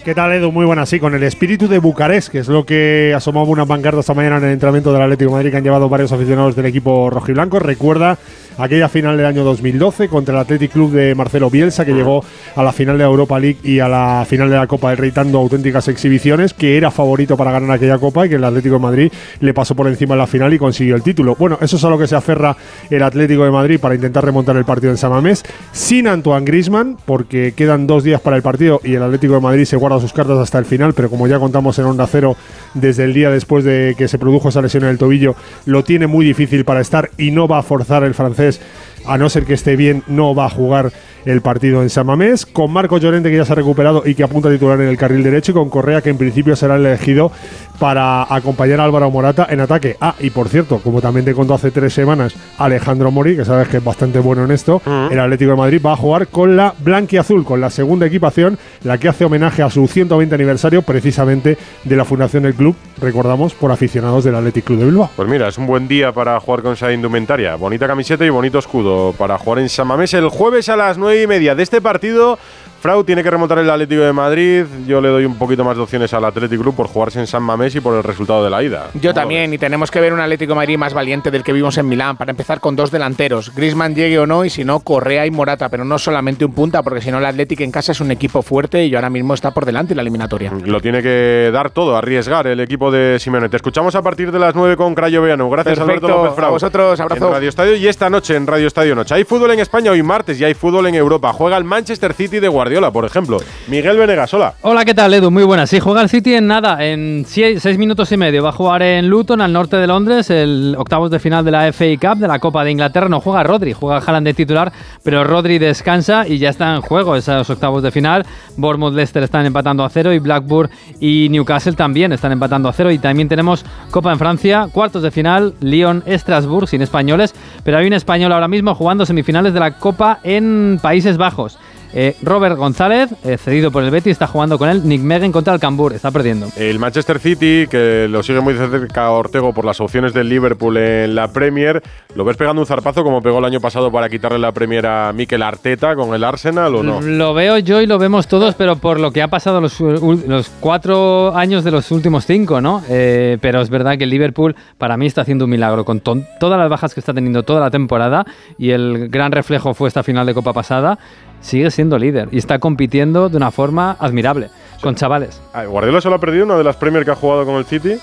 ¿Qué 0.05 0.15
tal, 0.15 0.35
Edu? 0.35 0.53
Muy 0.53 0.67
buena. 0.67 0.85
Sí, 0.85 1.01
con 1.01 1.15
el 1.15 1.23
espíritu 1.23 1.67
de 1.67 1.79
Bucarest, 1.79 2.29
que 2.29 2.41
es 2.41 2.49
lo 2.49 2.67
que 2.67 3.15
asomaba 3.17 3.49
una 3.49 3.65
pancarta 3.65 4.01
esta 4.01 4.13
mañana 4.13 4.37
en 4.37 4.45
el 4.45 4.51
entrenamiento 4.51 4.93
del 4.93 5.01
Atlético 5.01 5.31
de 5.31 5.37
Madrid 5.37 5.51
que 5.51 5.57
han 5.57 5.65
llevado 5.65 5.89
varios 5.89 6.13
aficionados 6.13 6.55
del 6.55 6.67
equipo 6.67 7.09
rojiblanco. 7.09 7.59
Recuerda 7.59 8.19
aquella 8.59 8.91
final 8.91 9.17
del 9.17 9.25
año 9.25 9.45
2012 9.45 10.11
contra 10.11 10.35
el 10.35 10.41
Athletic 10.41 10.73
Club 10.73 10.93
de 10.93 11.15
Marcelo 11.15 11.49
Bielsa, 11.49 11.87
que 11.87 11.95
llegó 11.95 12.23
a 12.55 12.63
la 12.63 12.73
final 12.73 12.99
de 12.99 13.05
Europa 13.05 13.41
League 13.41 13.57
y 13.65 13.79
a 13.81 13.89
la 13.89 14.27
final 14.29 14.51
de 14.51 14.57
la 14.57 14.67
Copa 14.67 14.91
del 14.91 14.99
Rey 14.99 15.11
dando 15.11 15.39
auténticas 15.39 15.89
exhibiciones, 15.89 16.53
que 16.53 16.77
era 16.77 16.91
favorito 16.91 17.39
para 17.39 17.51
ganar 17.51 17.71
aquella 17.71 17.97
Copa 17.97 18.27
y 18.27 18.29
que 18.29 18.35
el 18.35 18.45
Atlético 18.45 18.75
de 18.75 18.83
Madrid 18.83 19.13
le 19.41 19.55
pasó 19.55 19.75
por 19.75 19.89
encima 19.89 20.15
en 20.15 20.19
la 20.19 20.27
final 20.27 20.53
y 20.53 20.59
consiguió 20.59 20.97
el 20.97 21.03
título. 21.03 21.35
Bueno, 21.35 21.57
eso 21.63 21.77
es 21.77 21.85
a 21.85 21.89
lo 21.89 21.97
que 21.97 22.07
se 22.07 22.15
aferra 22.15 22.55
el 22.91 23.03
Atlético 23.03 23.45
de 23.45 23.51
Madrid 23.51 23.81
para 23.81 23.95
intentar 23.95 24.23
remontar 24.23 24.55
el 24.57 24.67
partido 24.67 24.91
en 24.91 24.99
Samamés, 24.99 25.45
sin 25.73 26.09
Antoine 26.09 26.45
Grisman, 26.45 26.99
porque 27.07 27.55
quedan 27.57 27.87
dos 27.87 28.05
días 28.05 28.21
para 28.21 28.37
el 28.37 28.43
partido 28.43 28.83
y 28.85 28.97
el 28.97 29.03
Atlético 29.03 29.33
de 29.33 29.41
Madrid 29.41 29.65
se 29.65 29.77
guarda 29.77 29.94
sus 30.01 30.13
cartas 30.13 30.39
hasta 30.39 30.59
el 30.59 30.65
final, 30.65 30.95
pero 30.95 31.11
como 31.11 31.27
ya 31.27 31.39
contamos 31.39 31.79
en 31.79 31.87
Onda 31.87 32.07
Cero, 32.07 32.37
desde 32.75 33.05
el 33.05 33.15
día 33.15 33.31
después 33.31 33.65
de 33.65 33.95
que 33.97 34.09
se 34.09 34.19
produjo 34.19 34.49
esa 34.49 34.63
lesión 34.63 34.85
en 34.85 34.91
el 34.91 34.99
tobillo, 34.99 35.35
lo 35.67 35.85
tiene 35.85 36.07
muy 36.07 36.25
difícil 36.25 36.65
para 36.65 36.81
estar 36.81 37.11
y 37.19 37.31
no 37.31 37.49
va 37.49 37.59
a 37.59 37.63
forzar 37.63 38.05
el 38.05 38.15
francés 38.15 38.61
a 39.07 39.19
no 39.19 39.29
ser 39.29 39.45
que 39.45 39.55
esté 39.55 39.77
bien, 39.77 40.03
no 40.07 40.35
va 40.35 40.47
a 40.47 40.51
jugar 40.51 40.93
el 41.25 41.41
partido 41.41 41.83
en 41.83 41.91
Samamés, 41.91 42.47
con 42.47 42.73
Marco 42.73 42.99
Llorente 42.99 43.31
que 43.31 43.37
ya 43.37 43.45
se 43.45 43.53
ha 43.53 43.57
recuperado 43.57 44.03
y 44.05 44.15
que 44.15 44.23
apunta 44.23 44.49
a 44.49 44.53
titular 44.53 44.81
en 44.81 44.89
el 44.89 44.97
carril 44.97 45.23
derecho, 45.23 45.53
y 45.53 45.55
con 45.55 45.71
Correa 45.71 46.03
que 46.03 46.11
en 46.11 46.19
principio 46.19 46.57
será 46.57 46.77
elegido 46.77 47.31
para 47.79 48.23
acompañar 48.35 48.81
a 48.81 48.85
Álvaro 48.85 49.11
Morata 49.11 49.47
en 49.51 49.61
ataque. 49.61 49.97
Ah, 50.01 50.15
y 50.21 50.31
por 50.31 50.49
cierto, 50.49 50.79
como 50.79 51.01
también 51.01 51.25
te 51.25 51.35
contó 51.35 51.55
hace 51.55 51.71
tres 51.71 51.93
semanas 51.93 52.35
Alejandro 52.59 53.11
Mori, 53.11 53.37
que 53.37 53.45
sabes 53.45 53.69
que 53.69 53.79
es 53.79 53.85
bastante 53.85 54.19
bueno 54.19 54.45
en 54.45 54.51
esto, 54.51 54.81
el 55.11 55.19
Atlético 55.19 55.53
de 55.53 55.57
Madrid 55.57 55.83
va 55.85 55.93
a 55.93 55.97
jugar 55.97 56.29
con 56.29 56.57
la 56.57 56.75
Azul, 57.19 57.45
con 57.45 57.61
la 57.61 57.71
segunda 57.71 58.07
equipación, 58.07 58.59
la 58.83 58.99
que 58.99 59.09
hace 59.09 59.25
homenaje 59.25 59.63
a 59.63 59.71
su 59.71 59.87
120 59.87 60.35
aniversario 60.35 60.83
precisamente 60.83 61.57
de 61.85 61.97
la 61.97 62.05
fundación 62.05 62.45
del 62.45 62.55
club, 62.55 62.75
recordamos, 63.01 63.55
por 63.55 63.71
aficionados 63.73 64.25
del 64.25 64.35
Athletic 64.35 64.65
Club 64.65 64.79
de 64.81 64.85
Bilbao. 64.87 65.11
Pues 65.17 65.29
mira, 65.29 65.49
es 65.49 65.59
un 65.59 65.67
buen 65.67 65.89
día 65.89 66.13
para 66.13 66.39
jugar 66.41 66.63
con 66.63 66.73
esa 66.73 66.93
indumentaria. 66.93 67.57
Bonita 67.57 67.87
camiseta 67.87 68.25
y 68.25 68.31
bonito 68.31 68.59
escudo 68.59 69.13
para 69.17 69.39
jugar 69.39 69.61
en 69.61 69.69
Samamés 69.69 70.15
el 70.15 70.29
jueves 70.29 70.69
a 70.69 70.77
las 70.77 70.99
9 70.99 71.14
y 71.23 71.27
media 71.27 71.55
de 71.55 71.63
este 71.63 71.81
partido. 71.81 72.39
Frau 72.85 73.03
tiene 73.03 73.23
que 73.23 73.31
remontar 73.31 73.57
el 73.61 73.71
Atlético 73.71 74.03
de 74.03 74.13
Madrid. 74.13 74.67
Yo 74.87 75.01
le 75.01 75.09
doy 75.09 75.25
un 75.25 75.37
poquito 75.37 75.65
más 75.65 75.75
de 75.75 75.83
opciones 75.83 76.13
al 76.13 76.23
Atlético 76.23 76.65
Club 76.65 76.77
por 76.77 76.87
jugarse 76.87 77.19
en 77.19 77.27
San 77.27 77.43
Mamés 77.43 77.75
y 77.75 77.81
por 77.81 77.97
el 77.97 78.03
resultado 78.03 78.45
de 78.45 78.51
la 78.51 78.63
ida. 78.63 78.89
Yo 79.01 79.15
también, 79.15 79.55
y 79.55 79.57
tenemos 79.57 79.91
que 79.91 80.03
ver 80.03 80.13
un 80.13 80.21
Atlético 80.21 80.51
de 80.51 80.57
Madrid 80.57 80.77
más 80.77 80.93
valiente 80.93 81.31
del 81.31 81.43
que 81.43 81.55
vimos 81.55 81.79
en 81.79 81.89
Milán, 81.89 82.19
para 82.19 82.33
empezar 82.33 82.61
con 82.61 82.77
dos 82.77 82.91
delanteros, 82.91 83.55
Grisman 83.55 83.95
llegue 83.95 84.19
o 84.19 84.27
no, 84.27 84.45
y 84.45 84.51
si 84.51 84.65
no, 84.65 84.81
Correa 84.81 85.25
y 85.25 85.31
Morata, 85.31 85.71
pero 85.71 85.87
no 85.87 85.99
solamente 85.99 86.45
un 86.45 86.53
punta, 86.53 86.83
porque 86.83 87.01
si 87.01 87.11
no, 87.11 87.17
el 87.17 87.25
Atlético 87.25 87.63
en 87.63 87.71
casa 87.71 87.93
es 87.93 88.03
un 88.03 88.11
equipo 88.11 88.43
fuerte 88.43 88.85
y 88.85 88.95
ahora 88.95 89.09
mismo 89.09 89.33
está 89.33 89.53
por 89.53 89.65
delante 89.65 89.95
en 89.95 89.97
la 89.97 90.03
eliminatoria. 90.03 90.53
Lo 90.67 90.83
tiene 90.83 91.03
que 91.03 91.49
dar 91.55 91.71
todo, 91.71 91.97
arriesgar 91.97 92.49
el 92.49 92.61
equipo 92.61 92.91
de 92.91 93.19
Simeone. 93.19 93.49
Te 93.49 93.57
escuchamos 93.57 93.95
a 93.95 94.03
partir 94.03 94.31
de 94.31 94.39
las 94.39 94.55
9 94.55 94.77
con 94.77 94.95
Crayo 94.95 95.23
Veano. 95.23 95.49
Gracias, 95.49 95.79
Perfecto, 95.79 96.07
Alberto 96.07 96.23
López 96.23 96.37
Frau. 96.37 96.49
A 96.49 96.53
vosotros, 96.53 97.01
abrazo. 97.01 97.29
En 97.29 97.33
Radio 97.33 97.49
Estadio 97.49 97.77
y 97.77 97.89
esta 97.89 98.11
noche 98.11 98.37
en 98.37 98.47
Radio 98.47 98.67
Estadio 98.67 98.95
Noche. 98.95 99.15
Hay 99.15 99.25
fútbol 99.25 99.53
en 99.53 99.61
España 99.61 99.91
hoy 99.91 100.03
martes 100.03 100.39
y 100.39 100.45
hay 100.45 100.53
fútbol 100.53 100.87
en 100.89 100.97
Europa. 100.97 101.33
Juega 101.33 101.57
el 101.57 101.65
Manchester 101.65 102.13
City 102.13 102.41
de 102.41 102.49
Guardiola, 102.49 102.74
por 102.93 103.05
ejemplo. 103.05 103.39
Miguel 103.69 103.97
Venegas, 103.97 104.35
hola. 104.35 104.55
Hola, 104.63 104.85
¿qué 104.85 104.95
tal, 104.95 105.15
Edu? 105.15 105.31
Muy 105.31 105.45
buenas. 105.45 105.71
Sí, 105.71 105.79
juega 105.79 106.03
el 106.03 106.09
City 106.09 106.35
en 106.35 106.49
nada, 106.49 106.85
en 106.85 107.25
seis, 107.25 107.79
minutos 107.79 108.11
y 108.11 108.17
medio. 108.17 108.43
Va 108.43 108.49
a 108.49 108.53
jugar 108.53 108.83
en 108.83 109.09
Luton, 109.09 109.41
al 109.41 109.53
norte 109.53 109.77
de 109.77 109.87
Londres, 109.87 110.29
el 110.29 110.75
octavos 110.77 111.09
de 111.11 111.21
final 111.21 111.45
de 111.45 111.53
la 111.53 111.73
FA 111.73 111.85
Cup, 112.01 112.19
de 112.19 112.27
la 112.27 112.41
Copa 112.41 112.65
de 112.65 112.73
Inglaterra. 112.73 113.09
No 113.09 113.21
juega 113.21 113.45
Rodri, 113.45 113.73
juega 113.75 113.99
Haaland 113.99 114.27
de 114.27 114.35
titular, 114.35 114.73
pero 115.05 115.23
Rodri 115.23 115.59
descansa 115.59 116.27
y 116.27 116.39
ya 116.39 116.51
está 116.51 116.75
en 116.75 116.81
juego 116.81 117.15
esos 117.15 117.49
octavos 117.49 117.83
de 117.85 117.93
final. 117.93 118.27
Bournemouth, 118.57 118.95
Leicester 118.95 119.23
están 119.23 119.47
empatando 119.47 119.85
a 119.85 119.89
cero 119.89 120.13
y 120.13 120.19
Blackburn 120.19 120.69
y 120.99 121.29
Newcastle 121.31 121.75
también 121.75 122.13
están 122.13 122.33
empatando 122.33 122.69
a 122.69 122.73
cero. 122.73 122.91
Y 122.91 122.99
también 122.99 123.29
tenemos 123.29 123.65
Copa 123.93 124.11
en 124.11 124.19
Francia, 124.19 124.69
cuartos 124.73 125.03
de 125.05 125.13
final, 125.13 125.55
Lyon, 125.61 126.03
Estrasburg, 126.07 126.67
sin 126.67 126.83
españoles, 126.83 127.35
pero 127.63 127.79
hay 127.79 127.87
un 127.87 127.93
español 127.93 128.33
ahora 128.33 128.49
mismo 128.49 128.75
jugando 128.75 129.07
semifinales 129.07 129.55
de 129.55 129.61
la 129.61 129.79
Copa 129.79 130.19
en 130.25 130.81
Países 130.83 131.17
Bajos. 131.17 131.57
Eh, 131.97 132.17
Robert 132.23 132.57
González, 132.57 133.15
eh, 133.23 133.39
cedido 133.39 133.71
por 133.71 133.85
el 133.85 133.91
Betis, 133.93 134.13
está 134.13 134.27
jugando 134.27 134.59
con 134.59 134.69
él. 134.69 134.83
Nick 134.85 135.01
Megan 135.01 135.31
contra 135.31 135.55
el 135.55 135.61
Cambur, 135.61 135.93
está 135.93 136.11
perdiendo. 136.11 136.49
El 136.57 136.81
Manchester 136.81 137.21
City, 137.21 137.67
que 137.71 138.09
lo 138.11 138.25
sigue 138.25 138.41
muy 138.41 138.53
de 138.55 138.69
cerca 138.69 139.11
Ortego 139.11 139.53
por 139.55 139.65
las 139.65 139.81
opciones 139.81 140.13
del 140.13 140.29
Liverpool 140.29 140.77
en 140.77 141.15
la 141.15 141.29
Premier, 141.29 141.81
¿lo 142.17 142.25
ves 142.25 142.37
pegando 142.37 142.61
un 142.61 142.67
zarpazo 142.67 143.05
como 143.05 143.23
pegó 143.23 143.39
el 143.39 143.45
año 143.45 143.61
pasado 143.61 143.93
para 143.93 144.09
quitarle 144.09 144.41
la 144.41 144.51
Premier 144.51 144.87
a 144.87 145.13
Mikel 145.13 145.43
Arteta 145.43 145.95
con 145.95 146.13
el 146.15 146.25
Arsenal 146.25 146.75
o 146.75 146.83
no? 146.83 147.01
Lo 147.01 147.33
veo 147.33 147.59
yo 147.59 147.81
y 147.81 147.87
lo 147.87 147.97
vemos 147.99 148.27
todos, 148.27 148.57
pero 148.57 148.75
por 148.75 148.99
lo 148.99 149.13
que 149.13 149.23
ha 149.23 149.29
pasado 149.29 149.61
los, 149.61 149.79
los 149.79 150.51
cuatro 150.59 151.37
años 151.37 151.63
de 151.63 151.71
los 151.71 151.93
últimos 151.93 152.27
cinco, 152.27 152.61
¿no? 152.61 152.83
Eh, 152.89 153.39
pero 153.41 153.61
es 153.61 153.71
verdad 153.71 153.97
que 153.97 154.05
el 154.05 154.11
Liverpool 154.11 154.57
para 154.79 154.97
mí 154.97 155.07
está 155.07 155.21
haciendo 155.21 155.45
un 155.45 155.53
milagro 155.53 155.85
con 155.85 156.01
todas 156.01 156.59
las 156.59 156.69
bajas 156.69 156.93
que 156.93 156.99
está 156.99 157.15
teniendo 157.15 157.45
toda 157.45 157.61
la 157.61 157.71
temporada 157.71 158.27
y 158.59 158.71
el 158.71 159.09
gran 159.09 159.31
reflejo 159.31 159.75
fue 159.75 159.87
esta 159.87 160.03
final 160.03 160.27
de 160.27 160.35
Copa 160.35 160.53
pasada 160.53 160.99
sigue 161.45 161.71
siendo 161.71 161.99
líder 161.99 162.29
y 162.33 162.39
está 162.39 162.59
compitiendo 162.59 163.29
de 163.29 163.37
una 163.37 163.51
forma 163.51 163.97
admirable 164.01 164.49
con 164.81 164.95
chavales. 164.95 165.41
Ah, 165.53 165.65
Guardiola 165.65 166.01
solo 166.01 166.17
ha 166.17 166.19
perdido 166.19 166.45
una 166.45 166.57
de 166.57 166.65
las 166.65 166.77
Premier 166.77 167.05
que 167.05 167.11
ha 167.11 167.17
jugado 167.17 167.45
con 167.45 167.57
el 167.57 167.65
City. 167.67 167.99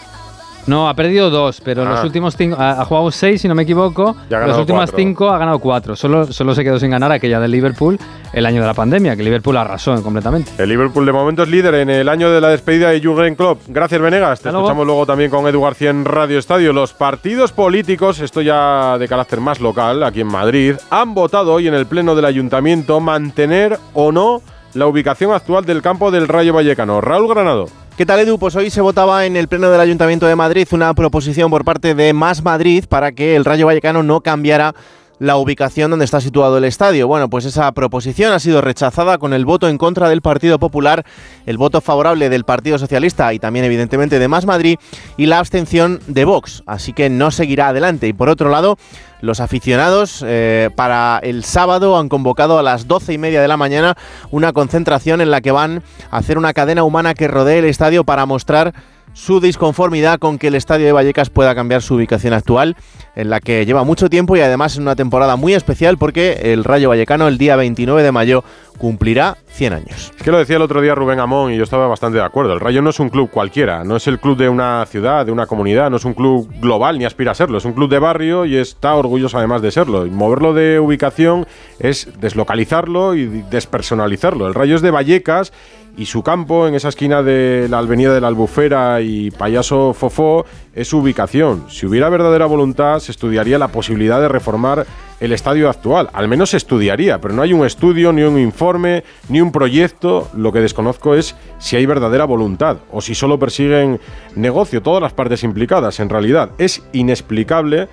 No, 0.67 0.88
ha 0.89 0.93
perdido 0.93 1.30
dos, 1.30 1.62
pero 1.62 1.84
los 1.86 2.00
Ah. 2.00 2.04
últimos 2.04 2.36
cinco. 2.38 2.56
Ha, 2.60 2.82
ha 2.82 2.86
jugado 2.86 3.12
seis, 3.12 3.41
si 3.41 3.47
no 3.47 3.56
me 3.56 3.63
equivoco. 3.63 4.15
Últimos 4.30 4.65
cuatro. 4.67 4.95
cinco 4.97 5.30
ha 5.30 5.38
ganado 5.38 5.60
cuatro. 5.60 5.95
Solo, 5.95 6.32
solo 6.32 6.54
se 6.56 6.63
quedó 6.63 6.80
sin 6.80 6.91
ganar 6.91 7.12
aquella 7.12 7.39
del 7.39 7.52
Liverpool 7.52 7.97
el 8.34 8.45
año 8.45 8.62
de 8.62 8.67
la 8.67 8.74
pandemia, 8.74 9.15
que 9.15 9.24
Liverpool 9.24 9.58
arrasó 9.58 10.02
completamente. 10.04 10.52
El 10.58 10.69
Liverpool 10.69 11.06
de 11.06 11.12
momento 11.12 11.43
es 11.43 11.50
líder 11.50 11.76
en 11.76 11.89
el 11.89 12.08
año 12.08 12.30
de 12.32 12.39
la 12.39 12.50
despedida 12.50 12.89
de 12.91 13.02
Jürgen 13.02 13.36
Klopp. 13.36 13.60
Gracias, 13.67 14.00
Venegas. 14.00 14.39
Te 14.39 14.50
luego. 14.52 14.65
escuchamos 14.67 14.86
luego 14.86 15.06
también 15.06 15.30
con 15.32 15.47
Edu 15.47 15.62
García 15.62 15.89
en 15.89 16.06
Radio 16.06 16.38
Estadio. 16.39 16.71
Los 16.74 16.93
partidos 16.93 17.52
políticos, 17.52 18.19
esto 18.19 18.41
ya 18.41 18.97
de 18.97 19.08
carácter 19.08 19.41
más 19.41 19.60
local, 19.60 20.04
aquí 20.04 20.21
en 20.21 20.28
Madrid, 20.28 20.76
han 20.89 21.13
votado 21.13 21.54
hoy 21.54 21.67
en 21.67 21.74
el 21.74 21.86
Pleno 21.88 22.15
del 22.15 22.26
Ayuntamiento 22.26 23.00
mantener 23.00 23.78
o 23.93 24.12
no 24.12 24.41
la 24.74 24.88
ubicación 24.88 25.32
actual 25.34 25.66
del 25.66 25.82
campo 25.82 26.12
del 26.12 26.28
Rayo 26.28 26.54
Vallecano. 26.54 27.02
Raúl 27.02 27.28
Granado. 27.28 27.68
¿Qué 27.98 28.06
tal, 28.06 28.20
Edu? 28.20 28.40
Pues 28.40 28.56
hoy 28.56 28.70
se 28.70 28.82
votaba 28.82 29.26
en 29.26 29.36
el 29.36 29.48
Pleno 29.48 29.70
del 29.70 29.82
Ayuntamiento 29.82 30.26
de 30.26 30.36
Madrid 30.36 30.68
una 30.72 30.94
proposición 30.94 31.52
por 31.52 31.66
parte 31.66 31.94
de 31.94 32.14
Más 32.14 32.44
Madrid 32.44 32.86
para 32.88 33.12
que 33.12 33.36
el 33.36 33.46
Rayo 33.46 33.66
Vallecano 33.66 34.02
no 34.02 34.22
cambiara 34.22 34.74
la 35.22 35.38
ubicación 35.38 35.92
donde 35.92 36.06
está 36.06 36.20
situado 36.20 36.58
el 36.58 36.64
estadio. 36.64 37.08
Bueno, 37.08 37.30
pues 37.30 37.46
esa 37.46 37.72
proposición 37.74 38.34
ha 38.34 38.40
sido 38.40 38.60
rechazada 38.60 39.20
con 39.20 39.34
el 39.34 39.46
voto 39.46 39.70
en 39.70 39.78
contra 39.78 40.10
del 40.10 40.24
Partido 40.24 40.58
Popular, 40.58 41.06
el 41.46 41.60
voto 41.60 41.80
favorable 41.80 42.28
del 42.30 42.44
Partido 42.44 42.80
Socialista 42.80 43.32
y 43.32 43.38
también 43.38 43.66
evidentemente 43.66 44.18
de 44.18 44.28
Más 44.28 44.48
Madrid 44.48 44.80
y 45.18 45.28
la 45.28 45.38
abstención 45.38 46.00
de 46.08 46.26
Vox. 46.26 46.64
Así 46.66 46.92
que 46.92 47.12
no 47.12 47.30
seguirá 47.30 47.68
adelante. 47.68 48.08
Y 48.08 48.14
por 48.14 48.30
otro 48.30 48.50
lado, 48.50 48.80
los 49.22 49.40
aficionados 49.40 50.24
eh, 50.28 50.70
para 50.76 51.20
el 51.24 51.44
sábado 51.44 51.98
han 51.98 52.10
convocado 52.10 52.60
a 52.60 52.64
las 52.64 52.88
doce 52.88 53.14
y 53.14 53.18
media 53.18 53.42
de 53.42 53.48
la 53.48 53.58
mañana 53.58 53.96
una 54.32 54.52
concentración 54.52 55.22
en 55.22 55.32
la 55.32 55.42
que 55.42 55.52
van 55.52 55.84
a 56.10 56.18
hacer 56.18 56.38
una 56.38 56.54
cadena 56.54 56.84
humana 56.84 57.14
que 57.14 57.28
rodee 57.28 57.60
el 57.60 57.66
estadio 57.66 58.04
para 58.04 58.26
mostrar 58.26 58.74
su 59.13 59.39
disconformidad 59.39 60.19
con 60.19 60.38
que 60.38 60.47
el 60.47 60.56
estadio 60.56 60.86
de 60.86 60.91
Vallecas 60.91 61.30
pueda 61.30 61.56
cambiar 61.56 61.82
su 61.82 61.95
ubicación 61.95 62.34
actual, 62.34 62.76
en 63.15 63.30
la 63.30 63.39
que 63.39 63.65
lleva 63.65 63.84
mucho 63.84 64.10
tiempo 64.10 64.36
y 64.38 64.41
además 64.41 64.78
en 64.78 64.84
una 64.84 64.95
temporada 64.95 65.36
muy 65.36 65.54
especial 65.54 65.97
porque 65.97 66.54
el 66.54 66.63
Rayo 66.63 66.89
Vallecano 66.89 67.28
el 67.28 67.38
día 67.38 67.56
29 67.56 68.04
de 68.04 68.12
mayo 68.12 68.43
cumplirá 68.78 69.38
100 69.47 69.74
años. 69.74 70.12
Es 70.17 70.24
que 70.24 70.32
lo 70.32 70.39
decía 70.39 70.56
el 70.56 70.62
otro 70.63 70.82
día 70.82 70.95
Rubén 70.95 71.19
Amón 71.19 71.54
y 71.54 71.58
yo 71.58 71.63
estaba 71.63 71.88
bastante 71.88 72.17
de 72.17 72.24
acuerdo. 72.24 72.54
El 72.54 72.60
Rayo 72.60 72.82
no 72.82 72.89
es 72.89 73.00
un 73.00 73.10
club 73.10 73.30
cualquiera, 73.30 73.84
no 73.84 73.95
es 73.95 74.08
el 74.08 74.19
club 74.19 74.38
de 74.38 74.50
una 74.50 74.86
ciudad, 74.88 75.26
de 75.26 75.32
una 75.32 75.45
comunidad, 75.45 75.91
no 75.91 75.97
es 75.97 76.06
un 76.06 76.15
club 76.15 76.50
global 76.60 76.97
ni 76.97 77.06
aspira 77.06 77.32
a 77.32 77.36
serlo, 77.36 77.60
es 77.60 77.65
un 77.65 77.74
club 77.74 77.89
de 77.89 78.00
barrio 78.00 78.45
y 78.45 78.58
está 78.58 78.95
orgulloso 78.95 79.38
además 79.38 79.62
de 79.62 79.71
serlo. 79.71 80.06
Y 80.08 80.10
moverlo 80.10 80.54
de 80.54 80.80
ubicación 80.80 81.45
es 81.80 82.10
deslocalizarlo 82.19 83.13
y 83.13 83.28
despersonalizarlo. 83.52 84.47
El 84.47 84.56
Rayo 84.56 84.76
es 84.76 84.82
de 84.82 84.89
Vallecas 84.89 85.54
y 85.98 86.06
su 86.06 86.24
campo 86.24 86.68
en 86.68 86.76
esa 86.76 86.90
esquina 86.90 87.22
de 87.22 87.68
la 87.70 87.80
Avenida 87.80 88.14
de 88.14 88.22
la 88.22 88.28
Albufera 88.28 89.02
y 89.02 89.32
Payaso 89.32 89.94
Fofó 89.94 90.46
es 90.74 90.88
su 90.88 91.00
ubicación. 91.00 91.66
Si 91.70 91.86
hubiera 91.86 92.10
verdadera 92.10 92.46
voluntad, 92.46 93.00
se 93.00 93.12
estudiaría 93.12 93.58
la 93.58 93.68
posibilidad 93.68 94.22
de 94.22 94.30
reformar 94.30 94.86
el 95.20 95.34
estadio 95.34 95.70
actual. 95.70 96.10
Al 96.14 96.28
menos 96.28 96.52
se 96.52 96.58
estudiaría, 96.58 97.20
pero 97.20 97.34
no 97.34 97.42
hay 97.42 97.54
un 97.54 97.66
estudio, 97.66 98.12
ni 98.12 98.24
un 98.24 98.40
informe, 98.40 99.04
ni 99.30 99.42
un 99.42 99.52
proyecto. 99.52 100.30
Lo 100.36 100.52
que 100.52 100.60
desconozco 100.60 101.14
es 101.14 101.36
si 101.60 101.76
hay 101.76 101.86
verdadera 101.86 102.26
voluntad 102.26 102.78
o 102.92 103.02
si 103.02 103.14
solo 103.14 103.38
persiguen 103.38 104.00
negocio, 104.36 104.82
todas 104.82 105.02
las 105.02 105.14
partes 105.14 105.44
implicadas. 105.44 106.00
En 106.00 106.10
realidad, 106.10 106.52
es 106.58 106.82
inexplicable. 106.94 107.90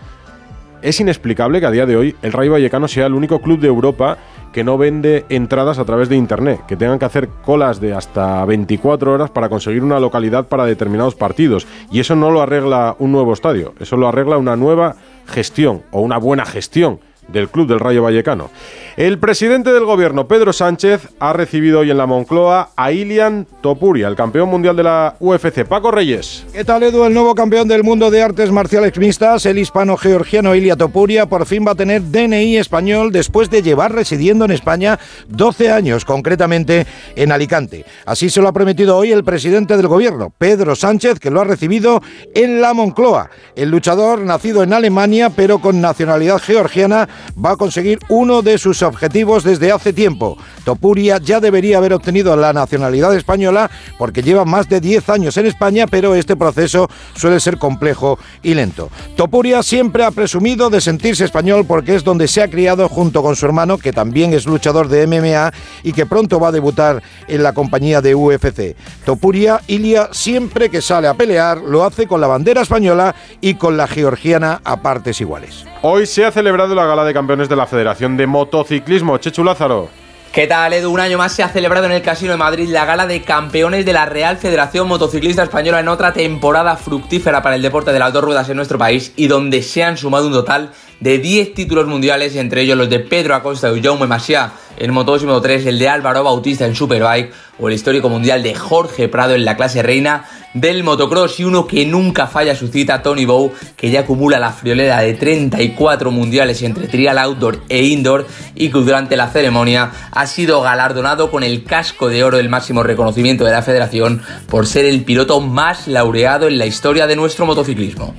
Es 0.81 1.01
inexplicable 1.01 1.59
que 1.59 1.67
a 1.67 1.73
día 1.73 1.87
de 1.87 1.97
hoy 1.97 2.17
el 2.23 2.33
Rayo 2.33 2.53
Vallecano 2.53 2.87
sea 2.87 3.07
el 3.07 3.15
único 3.15 3.41
club 3.41 3.59
de 3.59 3.67
Europa 3.67 4.17
que 4.59 4.65
no 4.65 4.77
vende 4.77 5.25
entradas 5.29 5.79
a 5.79 5.85
través 5.85 6.09
de 6.09 6.17
Internet, 6.17 6.67
que 6.67 6.77
tengan 6.77 6.99
que 6.99 7.05
hacer 7.05 7.29
colas 7.29 7.81
de 7.81 7.95
hasta 7.95 8.45
24 8.45 9.13
horas 9.13 9.31
para 9.31 9.49
conseguir 9.49 9.85
una 9.85 10.01
localidad 10.01 10.49
para 10.49 10.65
determinados 10.65 11.15
partidos. 11.15 11.65
Y 11.93 12.01
eso 12.01 12.17
no 12.17 12.33
lo 12.33 12.43
arregla 12.43 12.97
un 12.99 13.13
nuevo 13.13 13.33
estadio, 13.33 13.73
eso 13.79 13.97
lo 13.97 14.09
arregla 14.09 14.37
una 14.37 14.57
nueva 14.57 14.97
gestión 15.29 15.83
o 15.93 16.01
una 16.01 16.19
buena 16.19 16.45
gestión 16.45 16.99
del 17.29 17.49
Club 17.49 17.69
del 17.69 17.81
Rayo 17.81 18.03
Vallecano. 18.03 18.51
El 18.97 19.19
presidente 19.19 19.73
del 19.73 19.85
gobierno, 19.85 20.27
Pedro 20.27 20.53
Sánchez, 20.53 21.09
ha 21.21 21.33
recibido 21.33 21.81
hoy 21.81 21.91
en 21.91 21.99
la 21.99 22.07
Moncloa 22.07 22.71
a 22.75 22.91
Ilian 22.91 23.47
Topuria, 23.61 24.09
el 24.09 24.17
campeón 24.17 24.49
mundial 24.49 24.75
de 24.75 24.83
la 24.83 25.15
UFC. 25.21 25.65
Paco 25.65 25.93
Reyes. 25.93 26.45
¿Qué 26.53 26.65
tal, 26.65 26.83
Edu? 26.83 27.05
El 27.05 27.15
nuevo 27.15 27.35
campeón 27.37 27.69
del 27.69 27.85
mundo 27.85 28.11
de 28.11 28.23
artes 28.23 28.51
marciales 28.51 28.99
mixtas, 28.99 29.47
el 29.47 29.59
hispano-georgiano 29.59 30.55
Ilia 30.55 30.75
Topuria, 30.75 31.27
por 31.27 31.47
fin 31.47 31.65
va 31.65 31.73
a 31.73 31.77
tener 31.77 32.03
DNI 32.03 32.57
español 32.57 33.13
después 33.13 33.51
de 33.51 33.63
llevar 33.63 33.93
residiendo 33.93 34.45
en 34.45 34.51
España 34.51 34.99
12 35.29 35.71
años, 35.71 36.05
concretamente 36.05 36.87
en 37.15 37.31
Alicante. 37.31 37.85
Así 38.05 38.31
se 38.31 38.41
lo 38.41 38.49
ha 38.49 38.53
prometido 38.53 38.97
hoy 38.97 39.13
el 39.13 39.23
presidente 39.23 39.77
del 39.77 39.87
gobierno, 39.87 40.33
Pedro 40.37 40.75
Sánchez, 40.75 41.21
que 41.21 41.31
lo 41.31 41.41
ha 41.41 41.45
recibido 41.45 42.03
en 42.35 42.61
la 42.61 42.75
Moncloa. 42.75 43.31
El 43.55 43.71
luchador, 43.71 44.21
nacido 44.21 44.63
en 44.63 44.73
Alemania, 44.73 45.31
pero 45.31 45.61
con 45.61 45.81
nacionalidad 45.81 46.39
georgiana, 46.39 47.09
va 47.43 47.53
a 47.53 47.57
conseguir 47.57 47.99
uno 48.09 48.43
de 48.43 48.59
sus 48.59 48.83
objetivos 48.83 49.45
desde 49.45 49.73
hace 49.73 49.93
tiempo. 49.93 50.37
Topuria 50.65 51.19
ya 51.19 51.41
debería 51.41 51.79
haber 51.79 51.93
obtenido 51.93 52.37
la 52.37 52.53
nacionalidad 52.53 53.15
española 53.15 53.71
porque 53.99 54.23
lleva 54.23 54.45
más 54.45 54.69
de 54.69 54.81
10 54.81 55.09
años 55.09 55.37
en 55.37 55.47
España, 55.47 55.87
pero 55.87 56.15
este 56.15 56.37
proceso 56.37 56.89
suele 57.15 57.41
ser 57.41 57.59
complejo 57.59 58.19
y 58.43 58.55
lento. 58.55 58.91
Topuria 59.17 59.63
siempre 59.63 60.05
ha 60.05 60.11
presumido 60.11 60.71
de 60.71 60.81
sentirse 60.81 61.25
español 61.25 61.65
porque 61.67 61.95
es 61.95 62.05
donde 62.05 62.29
se 62.29 62.43
ha 62.43 62.49
criado 62.49 62.89
junto 62.89 63.23
con 63.23 63.37
su 63.37 63.47
hermano, 63.47 63.79
que 63.79 63.93
también 63.93 64.33
es 64.33 64.47
luchador 64.47 64.89
de 64.89 65.07
MMA 65.07 65.53
y 65.83 65.93
que 65.93 66.07
pronto 66.07 66.41
va 66.41 66.49
a 66.49 66.53
debutar 66.53 67.03
en 67.27 67.43
la 67.43 67.53
compañía 67.53 68.01
de 68.01 68.15
UFC. 68.15 68.77
Topuria, 69.05 69.61
Ilia, 69.67 70.09
siempre 70.13 70.69
que 70.69 70.83
sale 70.83 71.09
a 71.09 71.15
pelear, 71.15 71.59
lo 71.59 71.85
hace 71.85 72.07
con 72.07 72.21
la 72.21 72.27
bandera 72.27 72.63
española 72.63 73.15
y 73.41 73.55
con 73.55 73.77
la 73.77 73.87
georgiana 73.87 74.61
a 74.65 74.83
partes 74.83 75.21
iguales. 75.21 75.65
Hoy 75.83 76.07
se 76.07 76.25
ha 76.25 76.33
celebrado 76.33 76.75
la 76.75 76.87
gala 76.87 77.05
de 77.05 77.08
campeones 77.15 77.49
de 77.49 77.57
la 77.57 77.67
Federación 77.67 78.17
de 78.17 78.27
Motociclismo. 78.27 79.19
Chechu 79.19 79.45
Lázaro. 79.45 79.89
¿Qué 80.33 80.47
tal, 80.47 80.73
Edu? 80.75 80.93
Un 80.93 81.01
año 81.01 81.17
más 81.17 81.33
se 81.33 81.43
ha 81.43 81.49
celebrado 81.49 81.87
en 81.87 81.93
el 81.93 82.03
Casino 82.03 82.33
de 82.33 82.37
Madrid 82.37 82.69
la 82.69 82.85
gala 82.85 83.07
de 83.07 83.23
campeones 83.23 83.87
de 83.87 83.95
la 83.95 84.05
Real 84.05 84.37
Federación 84.37 84.87
Motociclista 84.87 85.43
Española 85.43 85.81
en 85.81 85.89
otra 85.89 86.13
temporada 86.13 86.77
fructífera 86.77 87.43
para 87.43 87.57
el 87.57 87.63
deporte 87.63 87.93
de 87.93 87.99
las 87.99 88.13
dos 88.13 88.23
ruedas 88.23 88.49
en 88.49 88.57
nuestro 88.57 88.79
país 88.79 89.13
y 89.17 89.27
donde 89.27 89.63
se 89.63 89.83
han 89.83 89.97
sumado 89.97 90.27
un 90.27 90.35
total 90.35 90.71
de 91.01 91.19
10 91.19 91.55
títulos 91.55 91.87
mundiales, 91.87 92.35
entre 92.37 92.63
ellos 92.63 92.77
los 92.77 92.91
de 92.91 93.01
Pedro 93.01 93.35
Acosta 93.35 93.71
y 93.75 93.83
Jaume 93.83 94.07
Masia 94.07 94.53
en 94.79 94.93
Moto2 94.93 95.23
y 95.23 95.27
Moto3, 95.27 95.67
el 95.67 95.79
de 95.79 95.89
Álvaro 95.89 96.25
Bautista 96.25 96.67
en 96.67 96.75
Superbike 96.75 97.33
o 97.59 97.69
el 97.69 97.75
histórico 97.75 98.09
mundial 98.09 98.43
de 98.43 98.55
Jorge 98.55 99.09
Prado 99.09 99.35
en 99.35 99.45
la 99.45 99.57
clase 99.57 99.83
reina 99.83 100.25
del 100.55 100.83
motocross 100.83 101.41
y 101.41 101.45
uno 101.45 101.67
que 101.67 101.85
nunca 101.85 102.27
falla 102.27 102.55
su 102.55 102.69
cita, 102.69 103.03
Tony 103.03 103.25
Bow, 103.25 103.53
que 103.77 103.91
ya 103.91 104.01
acumula 104.01 104.39
la 104.39 104.53
friolera 104.53 105.01
de 105.01 105.15
34 105.15 106.11
mundiales 106.11 106.63
entre 106.63 106.89
trial 106.89 107.19
outdoor 107.19 107.61
e 107.69 107.85
indoor 107.85 108.27
y 108.55 108.69
que 108.69 108.79
durante 108.79 109.17
la 109.17 109.29
ceremonia 109.29 109.91
ha 110.11 110.27
sido 110.27 110.61
galardonado 110.63 111.31
con 111.31 111.43
el 111.43 111.65
casco 111.65 112.09
de 112.09 112.25
oro, 112.25 112.39
el 112.39 112.49
máximo 112.49 112.83
reconocimiento 112.83 113.45
de 113.45 113.53
la 113.53 113.63
federación, 113.63 114.23
por 114.49 114.67
ser 114.67 114.85
el 114.85 115.05
piloto 115.05 115.41
más 115.41 115.87
laureado 115.87 116.49
en 116.49 116.59
la 116.59 116.67
historia 116.67 117.07
de 117.07 117.17
nuestro 117.17 117.47
motociclismo. 117.47 118.15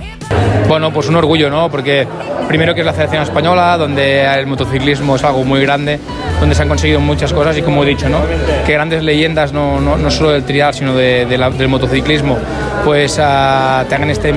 Bueno, 0.67 0.93
pues 0.93 1.10
un 1.10 1.15
orgullo, 1.15 1.49
¿no? 1.49 1.69
Porque 1.69 2.08
primero 2.47 2.73
que 2.73 2.82
es 2.82 2.86
la 2.86 2.93
Federación 2.93 3.23
Española, 3.23 3.75
donde 3.78 4.23
el 4.23 4.45
motociclismo 4.47 5.15
es 5.15 5.23
algo 5.23 5.43
muy 5.43 5.62
grande, 5.62 5.99
donde 6.39 6.56
se 6.56 6.62
han 6.62 6.67
conseguido 6.67 6.99
muchas 6.99 7.34
cosas 7.34 7.58
y 7.58 7.62
como 7.62 7.84
he 7.84 7.88
dicho, 7.88 8.08
¿no? 8.08 8.19
Que 8.65 8.73
grandes 8.73 9.04
leyendas, 9.04 9.52
no, 9.52 9.80
no, 9.80 9.97
no 9.97 10.12
solo 10.12 10.32
del 10.32 10.43
trial, 10.43 10.73
sino 10.73 10.95
de, 10.95 11.25
de 11.25 11.38
la, 11.38 11.49
del 11.49 11.67
motociclismo, 11.67 12.38
pues 12.86 13.13
uh, 13.13 13.86
te 13.88 13.95
hagan 13.95 14.10
este 14.10 14.34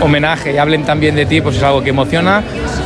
homenaje 0.00 0.52
y 0.52 0.58
hablen 0.58 0.84
también 0.84 1.14
de 1.14 1.26
ti, 1.26 1.40
pues 1.40 1.56
es 1.56 1.62
algo 1.62 1.82
que 1.82 1.90
emociona. 1.90 2.42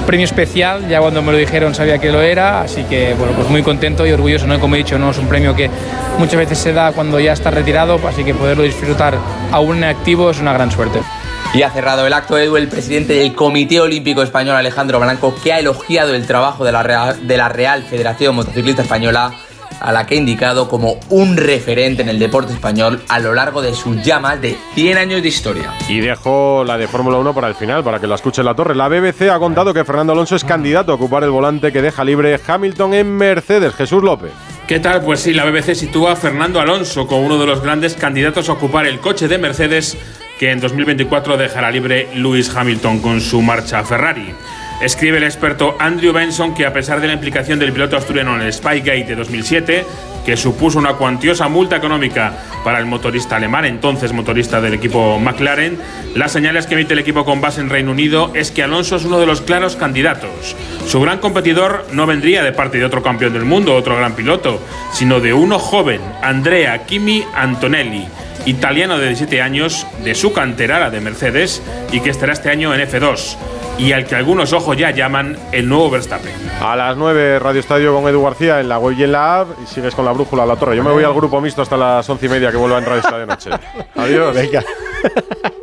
Premio 0.06 0.24
especial, 0.24 0.88
ya 0.88 1.00
cuando 1.00 1.22
me 1.22 1.32
lo 1.32 1.38
dijeron 1.38 1.74
sabía 1.74 1.98
que 1.98 2.10
lo 2.10 2.20
era, 2.20 2.62
así 2.62 2.84
que 2.84 3.14
bueno, 3.14 3.32
pues 3.34 3.48
muy 3.48 3.62
contento 3.62 4.06
y 4.06 4.12
orgulloso, 4.12 4.46
¿no? 4.46 4.58
Como 4.58 4.74
he 4.74 4.78
dicho, 4.78 4.98
no 4.98 5.10
es 5.10 5.18
un 5.18 5.26
premio 5.26 5.54
que 5.54 5.70
muchas 6.18 6.36
veces 6.36 6.58
se 6.58 6.72
da 6.72 6.92
cuando 6.92 7.20
ya 7.20 7.32
estás 7.32 7.52
retirado, 7.52 8.00
así 8.08 8.24
que 8.24 8.34
poderlo 8.34 8.62
disfrutar 8.62 9.14
aún 9.52 9.78
en 9.78 9.84
activo 9.84 10.30
es 10.30 10.40
una 10.40 10.52
gran 10.52 10.70
suerte. 10.70 11.00
Y 11.52 11.62
ha 11.62 11.70
cerrado 11.70 12.06
el 12.06 12.12
acto 12.12 12.38
Edu, 12.38 12.56
el 12.56 12.68
presidente 12.68 13.14
del 13.14 13.34
Comité 13.34 13.80
Olímpico 13.80 14.22
Español, 14.22 14.54
Alejandro 14.54 15.00
Blanco, 15.00 15.34
que 15.42 15.52
ha 15.52 15.58
elogiado 15.58 16.14
el 16.14 16.24
trabajo 16.24 16.64
de 16.64 16.70
la 16.70 16.84
Real, 16.84 17.26
de 17.26 17.36
la 17.36 17.48
Real 17.48 17.82
Federación 17.82 18.36
Motociclista 18.36 18.82
Española, 18.82 19.32
a 19.80 19.90
la 19.90 20.06
que 20.06 20.14
ha 20.14 20.18
indicado 20.18 20.68
como 20.68 21.00
un 21.08 21.36
referente 21.36 22.02
en 22.02 22.08
el 22.08 22.20
deporte 22.20 22.52
español 22.52 23.02
a 23.08 23.18
lo 23.18 23.34
largo 23.34 23.62
de 23.62 23.74
sus 23.74 24.00
ya 24.04 24.20
más 24.20 24.40
de 24.40 24.56
100 24.74 24.98
años 24.98 25.22
de 25.22 25.28
historia. 25.28 25.74
Y 25.88 25.98
dejo 25.98 26.62
la 26.64 26.78
de 26.78 26.86
Fórmula 26.86 27.18
1 27.18 27.34
para 27.34 27.48
el 27.48 27.56
final, 27.56 27.82
para 27.82 27.98
que 27.98 28.06
la 28.06 28.14
escuche 28.14 28.44
la 28.44 28.54
torre. 28.54 28.76
La 28.76 28.88
BBC 28.88 29.22
ha 29.22 29.38
contado 29.40 29.74
que 29.74 29.84
Fernando 29.84 30.12
Alonso 30.12 30.36
es 30.36 30.44
candidato 30.44 30.92
a 30.92 30.94
ocupar 30.94 31.24
el 31.24 31.30
volante 31.30 31.72
que 31.72 31.82
deja 31.82 32.04
libre 32.04 32.38
Hamilton 32.46 32.94
en 32.94 33.16
Mercedes. 33.16 33.74
Jesús 33.74 34.04
López. 34.04 34.30
¿Qué 34.68 34.78
tal? 34.78 35.02
Pues 35.02 35.18
sí, 35.18 35.32
la 35.32 35.44
BBC 35.44 35.74
sitúa 35.74 36.12
a 36.12 36.16
Fernando 36.16 36.60
Alonso 36.60 37.08
como 37.08 37.26
uno 37.26 37.38
de 37.38 37.46
los 37.46 37.60
grandes 37.60 37.94
candidatos 37.94 38.48
a 38.48 38.52
ocupar 38.52 38.86
el 38.86 39.00
coche 39.00 39.26
de 39.26 39.36
Mercedes 39.36 39.98
que 40.40 40.50
en 40.50 40.58
2024 40.58 41.36
dejará 41.36 41.70
libre 41.70 42.08
Lewis 42.14 42.48
Hamilton 42.56 43.00
con 43.00 43.20
su 43.20 43.42
marcha 43.42 43.80
a 43.80 43.84
Ferrari. 43.84 44.32
Escribe 44.80 45.18
el 45.18 45.24
experto 45.24 45.76
Andrew 45.78 46.14
Benson 46.14 46.54
que 46.54 46.64
a 46.64 46.72
pesar 46.72 47.02
de 47.02 47.08
la 47.08 47.12
implicación 47.12 47.58
del 47.58 47.74
piloto 47.74 47.98
asturiano 47.98 48.34
en 48.34 48.40
el 48.40 48.50
Spygate 48.50 49.04
de 49.04 49.16
2007, 49.16 49.84
que 50.24 50.38
supuso 50.38 50.78
una 50.78 50.94
cuantiosa 50.94 51.48
multa 51.48 51.76
económica 51.76 52.32
para 52.64 52.78
el 52.78 52.86
motorista 52.86 53.36
alemán, 53.36 53.66
entonces 53.66 54.14
motorista 54.14 54.62
del 54.62 54.72
equipo 54.72 55.18
McLaren, 55.18 55.78
las 56.14 56.32
señales 56.32 56.66
que 56.66 56.72
emite 56.72 56.94
el 56.94 57.00
equipo 57.00 57.26
con 57.26 57.42
base 57.42 57.60
en 57.60 57.68
Reino 57.68 57.90
Unido 57.90 58.30
es 58.32 58.50
que 58.50 58.62
Alonso 58.62 58.96
es 58.96 59.04
uno 59.04 59.20
de 59.20 59.26
los 59.26 59.42
claros 59.42 59.76
candidatos. 59.76 60.56
Su 60.86 61.02
gran 61.02 61.18
competidor 61.18 61.84
no 61.92 62.06
vendría 62.06 62.42
de 62.42 62.52
parte 62.52 62.78
de 62.78 62.86
otro 62.86 63.02
campeón 63.02 63.34
del 63.34 63.44
mundo, 63.44 63.74
otro 63.74 63.94
gran 63.94 64.14
piloto, 64.14 64.58
sino 64.90 65.20
de 65.20 65.34
uno 65.34 65.58
joven, 65.58 66.00
Andrea 66.22 66.86
Kimi 66.86 67.26
Antonelli 67.34 68.06
italiano 68.46 68.98
de 68.98 69.08
17 69.08 69.42
años, 69.42 69.86
de 70.04 70.14
su 70.14 70.32
cantera, 70.32 70.78
la 70.78 70.90
de 70.90 71.00
Mercedes, 71.00 71.62
y 71.92 72.00
que 72.00 72.10
estará 72.10 72.32
este 72.32 72.50
año 72.50 72.74
en 72.74 72.80
F2. 72.88 73.36
y 73.78 73.92
al 73.92 74.04
que 74.04 74.14
algunos 74.14 74.52
ojos 74.52 74.76
ya 74.76 74.90
llaman 74.90 75.38
el 75.52 75.66
nuevo 75.66 75.88
Verstappen. 75.90 76.32
A 76.60 76.76
las 76.76 76.98
9, 76.98 77.38
Radio 77.38 77.60
Estadio 77.60 77.94
con 77.94 78.06
Edu 78.06 78.22
García 78.22 78.60
en 78.60 78.68
la 78.68 78.78
web 78.78 78.94
y 78.98 79.04
en 79.04 79.12
la 79.12 79.40
app. 79.40 79.48
Y 79.62 79.66
sigues 79.66 79.94
con 79.94 80.04
la 80.04 80.12
brújula 80.12 80.42
a 80.42 80.46
la 80.46 80.56
torre. 80.56 80.76
Yo 80.76 80.84
me 80.84 80.90
voy 80.90 81.02
al 81.02 81.14
grupo 81.14 81.40
mixto 81.40 81.62
hasta 81.62 81.78
las 81.78 82.08
once 82.10 82.26
y 82.26 82.28
media 82.28 82.50
que 82.50 82.58
vuelva 82.58 82.76
en 82.78 82.84
Radio 82.84 83.00
Estadio 83.00 83.26
Noche. 83.26 83.50
Adiós. 83.96 84.34
Venga. 84.34 84.62